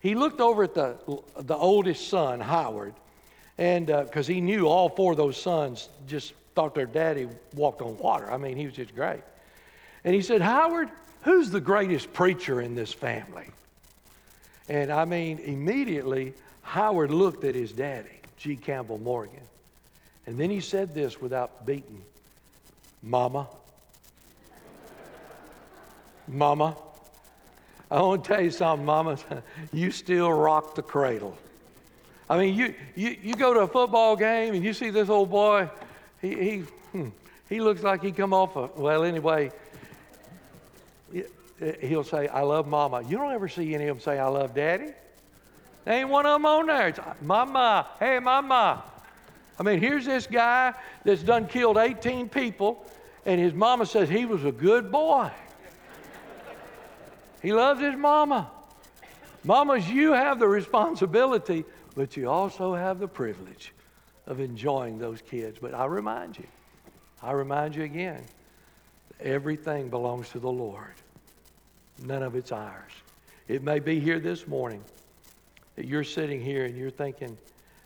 he 0.00 0.14
looked 0.14 0.40
over 0.40 0.64
at 0.64 0.74
the, 0.74 0.96
the 1.38 1.56
oldest 1.56 2.08
son, 2.08 2.40
Howard, 2.40 2.94
and 3.56 3.86
because 3.86 4.28
uh, 4.28 4.32
he 4.32 4.40
knew 4.40 4.68
all 4.68 4.88
four 4.88 5.12
of 5.12 5.18
those 5.18 5.36
sons 5.36 5.88
just 6.06 6.34
thought 6.58 6.74
their 6.74 6.86
daddy 6.86 7.28
walked 7.54 7.82
on 7.82 7.96
water. 7.98 8.28
I 8.28 8.36
mean, 8.36 8.56
he 8.56 8.66
was 8.66 8.74
just 8.74 8.92
great. 8.92 9.20
And 10.02 10.12
he 10.12 10.20
said, 10.20 10.42
Howard, 10.42 10.88
who's 11.22 11.52
the 11.52 11.60
greatest 11.60 12.12
preacher 12.12 12.60
in 12.60 12.74
this 12.74 12.92
family? 12.92 13.46
And 14.68 14.90
I 14.90 15.04
mean, 15.04 15.38
immediately, 15.38 16.34
Howard 16.62 17.12
looked 17.12 17.44
at 17.44 17.54
his 17.54 17.70
daddy, 17.70 18.18
G. 18.38 18.56
Campbell 18.56 18.98
Morgan. 18.98 19.38
And 20.26 20.36
then 20.36 20.50
he 20.50 20.58
said 20.58 20.96
this 20.96 21.20
without 21.20 21.64
beating 21.64 22.02
Mama. 23.04 23.46
Mama. 26.26 26.76
I 27.88 28.02
want 28.02 28.24
to 28.24 28.34
tell 28.34 28.42
you 28.42 28.50
something, 28.50 28.84
Mama. 28.84 29.16
You 29.72 29.92
still 29.92 30.32
rock 30.32 30.74
the 30.74 30.82
cradle. 30.82 31.38
I 32.28 32.36
mean, 32.36 32.56
you, 32.56 32.74
you, 32.96 33.16
you 33.22 33.34
go 33.34 33.54
to 33.54 33.60
a 33.60 33.68
football 33.68 34.16
game 34.16 34.54
and 34.54 34.64
you 34.64 34.72
see 34.72 34.90
this 34.90 35.08
old 35.08 35.30
boy, 35.30 35.70
he, 36.20 36.28
he, 36.34 36.58
hmm, 36.92 37.08
he 37.48 37.60
looks 37.60 37.82
like 37.82 38.02
he 38.02 38.12
come 38.12 38.32
off 38.32 38.56
a, 38.56 38.66
well, 38.76 39.04
anyway, 39.04 39.50
he'll 41.80 42.04
say, 42.04 42.28
I 42.28 42.42
love 42.42 42.66
Mama. 42.66 43.02
You 43.08 43.16
don't 43.16 43.32
ever 43.32 43.48
see 43.48 43.74
any 43.74 43.86
of 43.86 43.96
them 43.96 44.02
say, 44.02 44.18
I 44.18 44.28
love 44.28 44.54
Daddy. 44.54 44.92
There 45.84 45.94
ain't 45.94 46.08
one 46.08 46.26
of 46.26 46.34
them 46.34 46.46
on 46.46 46.66
there. 46.66 46.88
It's 46.88 47.00
Mama. 47.22 47.86
Hey, 47.98 48.18
Mama. 48.18 48.84
I 49.58 49.62
mean, 49.62 49.80
here's 49.80 50.04
this 50.04 50.26
guy 50.26 50.74
that's 51.04 51.22
done 51.22 51.46
killed 51.46 51.78
18 51.78 52.28
people, 52.28 52.84
and 53.26 53.40
his 53.40 53.52
mama 53.52 53.86
says 53.86 54.08
he 54.08 54.24
was 54.24 54.44
a 54.44 54.52
good 54.52 54.92
boy. 54.92 55.30
he 57.42 57.52
loves 57.52 57.80
his 57.80 57.96
mama. 57.96 58.50
Mamas, 59.42 59.88
you 59.88 60.12
have 60.12 60.38
the 60.38 60.46
responsibility, 60.46 61.64
but 61.96 62.16
you 62.16 62.28
also 62.28 62.74
have 62.74 63.00
the 63.00 63.08
privilege 63.08 63.72
of 64.28 64.40
enjoying 64.40 64.98
those 64.98 65.20
kids. 65.22 65.58
But 65.60 65.74
I 65.74 65.86
remind 65.86 66.38
you, 66.38 66.46
I 67.22 67.32
remind 67.32 67.74
you 67.74 67.82
again, 67.82 68.22
everything 69.18 69.88
belongs 69.88 70.28
to 70.30 70.38
the 70.38 70.50
Lord. 70.50 70.94
None 72.04 72.22
of 72.22 72.36
it's 72.36 72.52
ours. 72.52 72.92
It 73.48 73.64
may 73.64 73.80
be 73.80 73.98
here 73.98 74.20
this 74.20 74.46
morning 74.46 74.84
that 75.74 75.86
you're 75.86 76.04
sitting 76.04 76.40
here 76.40 76.66
and 76.66 76.76
you're 76.76 76.90
thinking, 76.90 77.36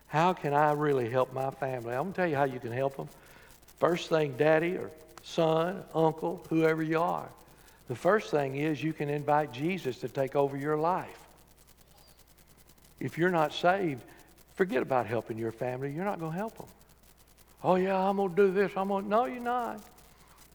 how 0.09 0.33
can 0.33 0.52
I 0.52 0.72
really 0.72 1.09
help 1.09 1.33
my 1.33 1.50
family? 1.50 1.94
I'm 1.94 2.02
going 2.02 2.12
to 2.12 2.16
tell 2.16 2.28
you 2.28 2.37
how 2.37 2.44
you 2.44 2.61
can 2.61 2.72
help 2.72 2.96
them. 2.96 3.09
First 3.78 4.11
thing, 4.11 4.35
daddy 4.37 4.76
or 4.76 4.90
son, 5.22 5.83
uncle, 5.94 6.44
whoever 6.50 6.83
you 6.83 7.00
are. 7.00 7.28
The 7.88 7.94
first 7.94 8.31
thing 8.31 8.57
is 8.57 8.83
you 8.83 8.92
can 8.92 9.09
invite 9.09 9.52
Jesus 9.52 9.98
to 9.98 10.09
take 10.09 10.35
over 10.35 10.57
your 10.57 10.76
life. 10.76 11.18
If 13.00 13.16
you're 13.16 13.31
not 13.31 13.55
saved, 13.55 14.02
forget 14.55 14.83
about 14.83 15.07
helping 15.07 15.38
your 15.38 15.53
family. 15.53 15.93
You're 15.93 16.05
not 16.05 16.21
going 16.21 16.33
to 16.33 16.38
help 16.38 16.57
them. 16.57 16.67
Oh, 17.65 17.77
yeah, 17.77 17.97
I'm 17.97 18.17
going 18.17 18.31
to 18.31 18.37
do 18.37 18.53
this. 18.53 18.73
I'm 18.77 18.88
going 18.88 19.05
to. 19.05 19.11
No, 19.11 19.25
you're 19.27 19.41
not. 19.41 19.81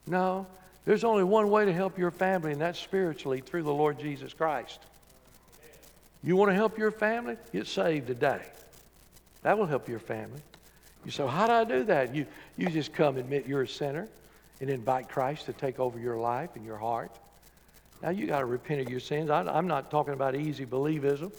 No. 0.06 0.48
There's 0.86 1.04
only 1.04 1.24
one 1.24 1.50
way 1.50 1.66
to 1.66 1.74
help 1.74 1.98
your 1.98 2.12
family, 2.12 2.52
and 2.52 2.62
that's 2.62 2.80
spiritually 2.80 3.42
through 3.42 3.64
the 3.64 3.74
Lord 3.74 4.00
Jesus 4.00 4.34
Christ. 4.34 4.80
You 6.24 6.36
want 6.36 6.50
to 6.50 6.56
help 6.56 6.78
your 6.78 6.92
family? 6.92 7.38
Get 7.54 7.68
saved 7.68 8.08
today. 8.08 8.42
That 9.44 9.58
will 9.58 9.66
help 9.66 9.88
your 9.88 10.00
family. 10.00 10.42
You 11.06 11.12
say, 11.12 11.28
how 11.28 11.48
do 11.48 11.54
I 11.54 11.64
do 11.64 11.84
that? 11.86 12.14
You, 12.14 12.26
you 12.58 12.68
just 12.68 12.94
come 12.94 13.18
admit 13.18 13.48
you're 13.48 13.62
a 13.62 13.68
sinner 13.68 14.08
and 14.60 14.70
invite 14.70 15.08
Christ 15.08 15.46
to 15.46 15.54
take 15.54 15.80
over 15.80 16.00
your 16.00 16.18
life 16.18 16.52
and 16.56 16.66
your 16.66 16.78
heart. 16.78 17.12
Now, 18.02 18.10
you 18.10 18.28
got 18.28 18.40
to 18.40 18.46
repent 18.46 18.82
of 18.82 18.90
your 18.90 19.00
sins. 19.00 19.30
I, 19.30 19.58
am 19.58 19.68
not 19.68 19.90
talking 19.90 20.14
about 20.14 20.36
easy 20.36 20.66
believism. 20.66 21.32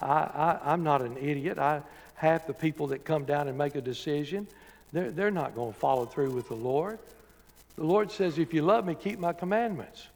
I, 0.00 0.58
I, 0.64 0.72
am 0.72 0.82
not 0.82 1.02
an 1.02 1.16
idiot. 1.16 1.58
I, 1.58 1.82
half 2.20 2.46
the 2.46 2.52
people 2.52 2.88
that 2.88 3.02
come 3.02 3.24
down 3.24 3.48
and 3.48 3.56
make 3.56 3.76
a 3.76 3.80
decision, 3.80 4.46
they're, 4.92 5.10
they're 5.10 5.30
not 5.30 5.54
going 5.54 5.72
to 5.72 5.78
follow 5.78 6.04
through 6.04 6.30
with 6.30 6.48
the 6.48 6.54
Lord. 6.54 6.98
The 7.76 7.84
Lord 7.84 8.12
says, 8.12 8.38
if 8.38 8.52
you 8.52 8.60
love 8.60 8.84
me, 8.84 8.94
keep 8.94 9.18
my 9.18 9.32
commandments. 9.32 10.06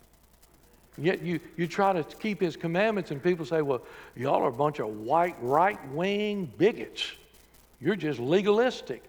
Yet 0.98 1.22
you, 1.22 1.40
you 1.56 1.66
try 1.66 1.94
to 1.94 2.04
keep 2.04 2.42
his 2.42 2.56
commandments, 2.56 3.10
and 3.10 3.22
people 3.22 3.46
say, 3.46 3.62
well, 3.62 3.82
y'all 4.14 4.42
are 4.42 4.48
a 4.48 4.52
bunch 4.52 4.80
of 4.80 4.88
white, 4.88 5.34
right 5.40 5.78
wing 5.92 6.52
bigots. 6.58 7.10
You're 7.80 7.96
just 7.96 8.20
legalistic. 8.20 9.02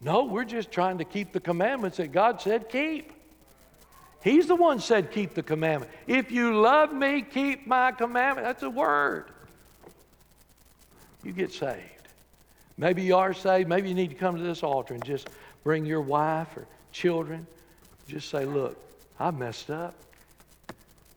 No, 0.00 0.24
we're 0.24 0.44
just 0.44 0.72
trying 0.72 0.98
to 0.98 1.04
keep 1.04 1.32
the 1.32 1.38
commandments 1.38 1.98
that 1.98 2.10
God 2.10 2.40
said 2.40 2.68
keep. 2.68 3.12
He's 4.24 4.48
the 4.48 4.56
one 4.56 4.80
said 4.80 5.12
keep 5.12 5.34
the 5.34 5.44
commandment. 5.44 5.92
If 6.08 6.32
you 6.32 6.60
love 6.60 6.92
me, 6.92 7.22
keep 7.22 7.68
my 7.68 7.92
commandment. 7.92 8.44
That's 8.44 8.64
a 8.64 8.70
word. 8.70 9.26
You 11.22 11.30
get 11.30 11.52
saved. 11.52 12.01
Maybe 12.76 13.02
you 13.02 13.16
are 13.16 13.32
saved. 13.34 13.68
Maybe 13.68 13.88
you 13.88 13.94
need 13.94 14.10
to 14.10 14.16
come 14.16 14.36
to 14.36 14.42
this 14.42 14.62
altar 14.62 14.94
and 14.94 15.04
just 15.04 15.28
bring 15.64 15.84
your 15.84 16.00
wife 16.00 16.56
or 16.56 16.66
children. 16.90 17.46
Just 18.08 18.28
say, 18.28 18.44
look, 18.44 18.76
I 19.18 19.30
messed 19.30 19.70
up. 19.70 19.94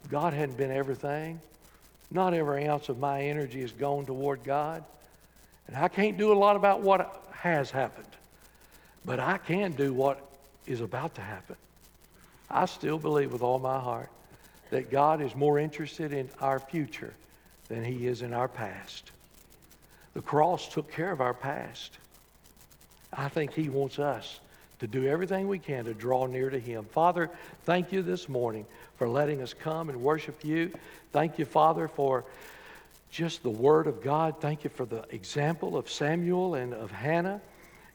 God 0.09 0.33
hadn't 0.33 0.57
been 0.57 0.71
everything. 0.71 1.39
Not 2.11 2.33
every 2.33 2.67
ounce 2.67 2.89
of 2.89 2.99
my 2.99 3.23
energy 3.23 3.61
is 3.61 3.71
gone 3.71 4.05
toward 4.05 4.43
God. 4.43 4.83
And 5.67 5.75
I 5.75 5.87
can't 5.87 6.17
do 6.17 6.31
a 6.31 6.37
lot 6.37 6.55
about 6.55 6.81
what 6.81 7.23
has 7.31 7.71
happened, 7.71 8.07
but 9.03 9.19
I 9.19 9.37
can 9.37 9.71
do 9.71 9.93
what 9.93 10.19
is 10.67 10.81
about 10.81 11.15
to 11.15 11.21
happen. 11.21 11.55
I 12.49 12.65
still 12.65 12.99
believe 12.99 13.31
with 13.31 13.41
all 13.41 13.59
my 13.59 13.79
heart 13.79 14.09
that 14.69 14.91
God 14.91 15.21
is 15.21 15.35
more 15.35 15.57
interested 15.57 16.13
in 16.13 16.29
our 16.39 16.59
future 16.59 17.13
than 17.67 17.83
He 17.83 18.07
is 18.07 18.21
in 18.21 18.33
our 18.33 18.47
past. 18.47 19.11
The 20.15 20.21
cross 20.21 20.69
took 20.69 20.91
care 20.91 21.11
of 21.11 21.21
our 21.21 21.33
past. 21.33 21.99
I 23.13 23.27
think 23.27 23.53
He 23.53 23.69
wants 23.69 23.99
us 23.99 24.39
to 24.79 24.87
do 24.87 25.05
everything 25.07 25.47
we 25.47 25.59
can 25.59 25.85
to 25.85 25.93
draw 25.93 26.25
near 26.25 26.49
to 26.49 26.59
Him. 26.59 26.85
Father, 26.85 27.29
thank 27.63 27.91
you 27.91 28.01
this 28.01 28.27
morning 28.29 28.65
for 28.95 29.09
letting 29.09 29.41
us 29.41 29.53
come 29.53 29.89
and 29.89 30.01
worship 30.01 30.43
you. 30.43 30.71
Thank 31.11 31.37
you, 31.37 31.43
Father, 31.43 31.89
for 31.89 32.23
just 33.11 33.43
the 33.43 33.49
Word 33.49 33.87
of 33.87 34.01
God. 34.01 34.39
Thank 34.39 34.63
you 34.63 34.69
for 34.69 34.85
the 34.85 35.03
example 35.09 35.75
of 35.77 35.89
Samuel 35.89 36.55
and 36.55 36.73
of 36.73 36.91
Hannah. 36.91 37.41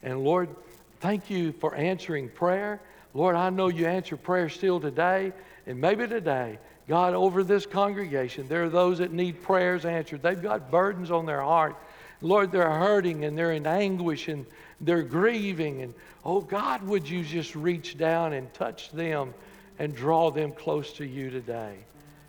And 0.03 0.23
Lord, 0.23 0.49
thank 0.99 1.29
you 1.29 1.51
for 1.53 1.73
answering 1.73 2.29
prayer. 2.29 2.81
Lord, 3.15 3.35
I 3.35 3.49
know 3.49 3.67
you 3.67 3.87
answer 3.87 4.15
prayer 4.15 4.47
still 4.47 4.79
today, 4.79 5.33
and 5.65 5.81
maybe 5.81 6.07
today, 6.07 6.59
God, 6.87 7.15
over 7.15 7.43
this 7.43 7.65
congregation, 7.65 8.47
there 8.47 8.63
are 8.63 8.69
those 8.69 8.99
that 8.99 9.11
need 9.11 9.41
prayers 9.41 9.85
answered. 9.85 10.21
They've 10.21 10.41
got 10.41 10.69
burdens 10.69 11.09
on 11.09 11.25
their 11.25 11.41
heart. 11.41 11.75
Lord, 12.21 12.51
they're 12.51 12.69
hurting 12.69 13.25
and 13.25 13.37
they're 13.37 13.53
in 13.53 13.65
anguish 13.65 14.27
and 14.27 14.45
they're 14.79 15.03
grieving. 15.03 15.81
And 15.81 15.93
oh, 16.23 16.41
God, 16.41 16.83
would 16.83 17.07
you 17.07 17.23
just 17.23 17.55
reach 17.55 17.97
down 17.97 18.33
and 18.33 18.53
touch 18.53 18.91
them 18.91 19.33
and 19.79 19.95
draw 19.95 20.31
them 20.31 20.51
close 20.51 20.93
to 20.93 21.05
you 21.05 21.29
today? 21.29 21.75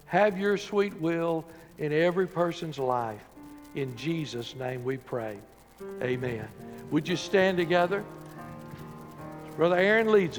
Have 0.06 0.38
your 0.38 0.56
sweet 0.56 0.98
will 1.00 1.44
in 1.78 1.92
every 1.92 2.26
person's 2.26 2.78
life. 2.78 3.22
In 3.74 3.96
Jesus' 3.96 4.54
name 4.54 4.84
we 4.84 4.98
pray. 4.98 5.38
Amen. 6.02 6.46
Would 6.90 7.08
you 7.08 7.16
stand 7.16 7.56
together? 7.56 8.04
Brother 9.56 9.76
Aaron 9.76 10.10
leads 10.12 10.26
us. 10.26 10.30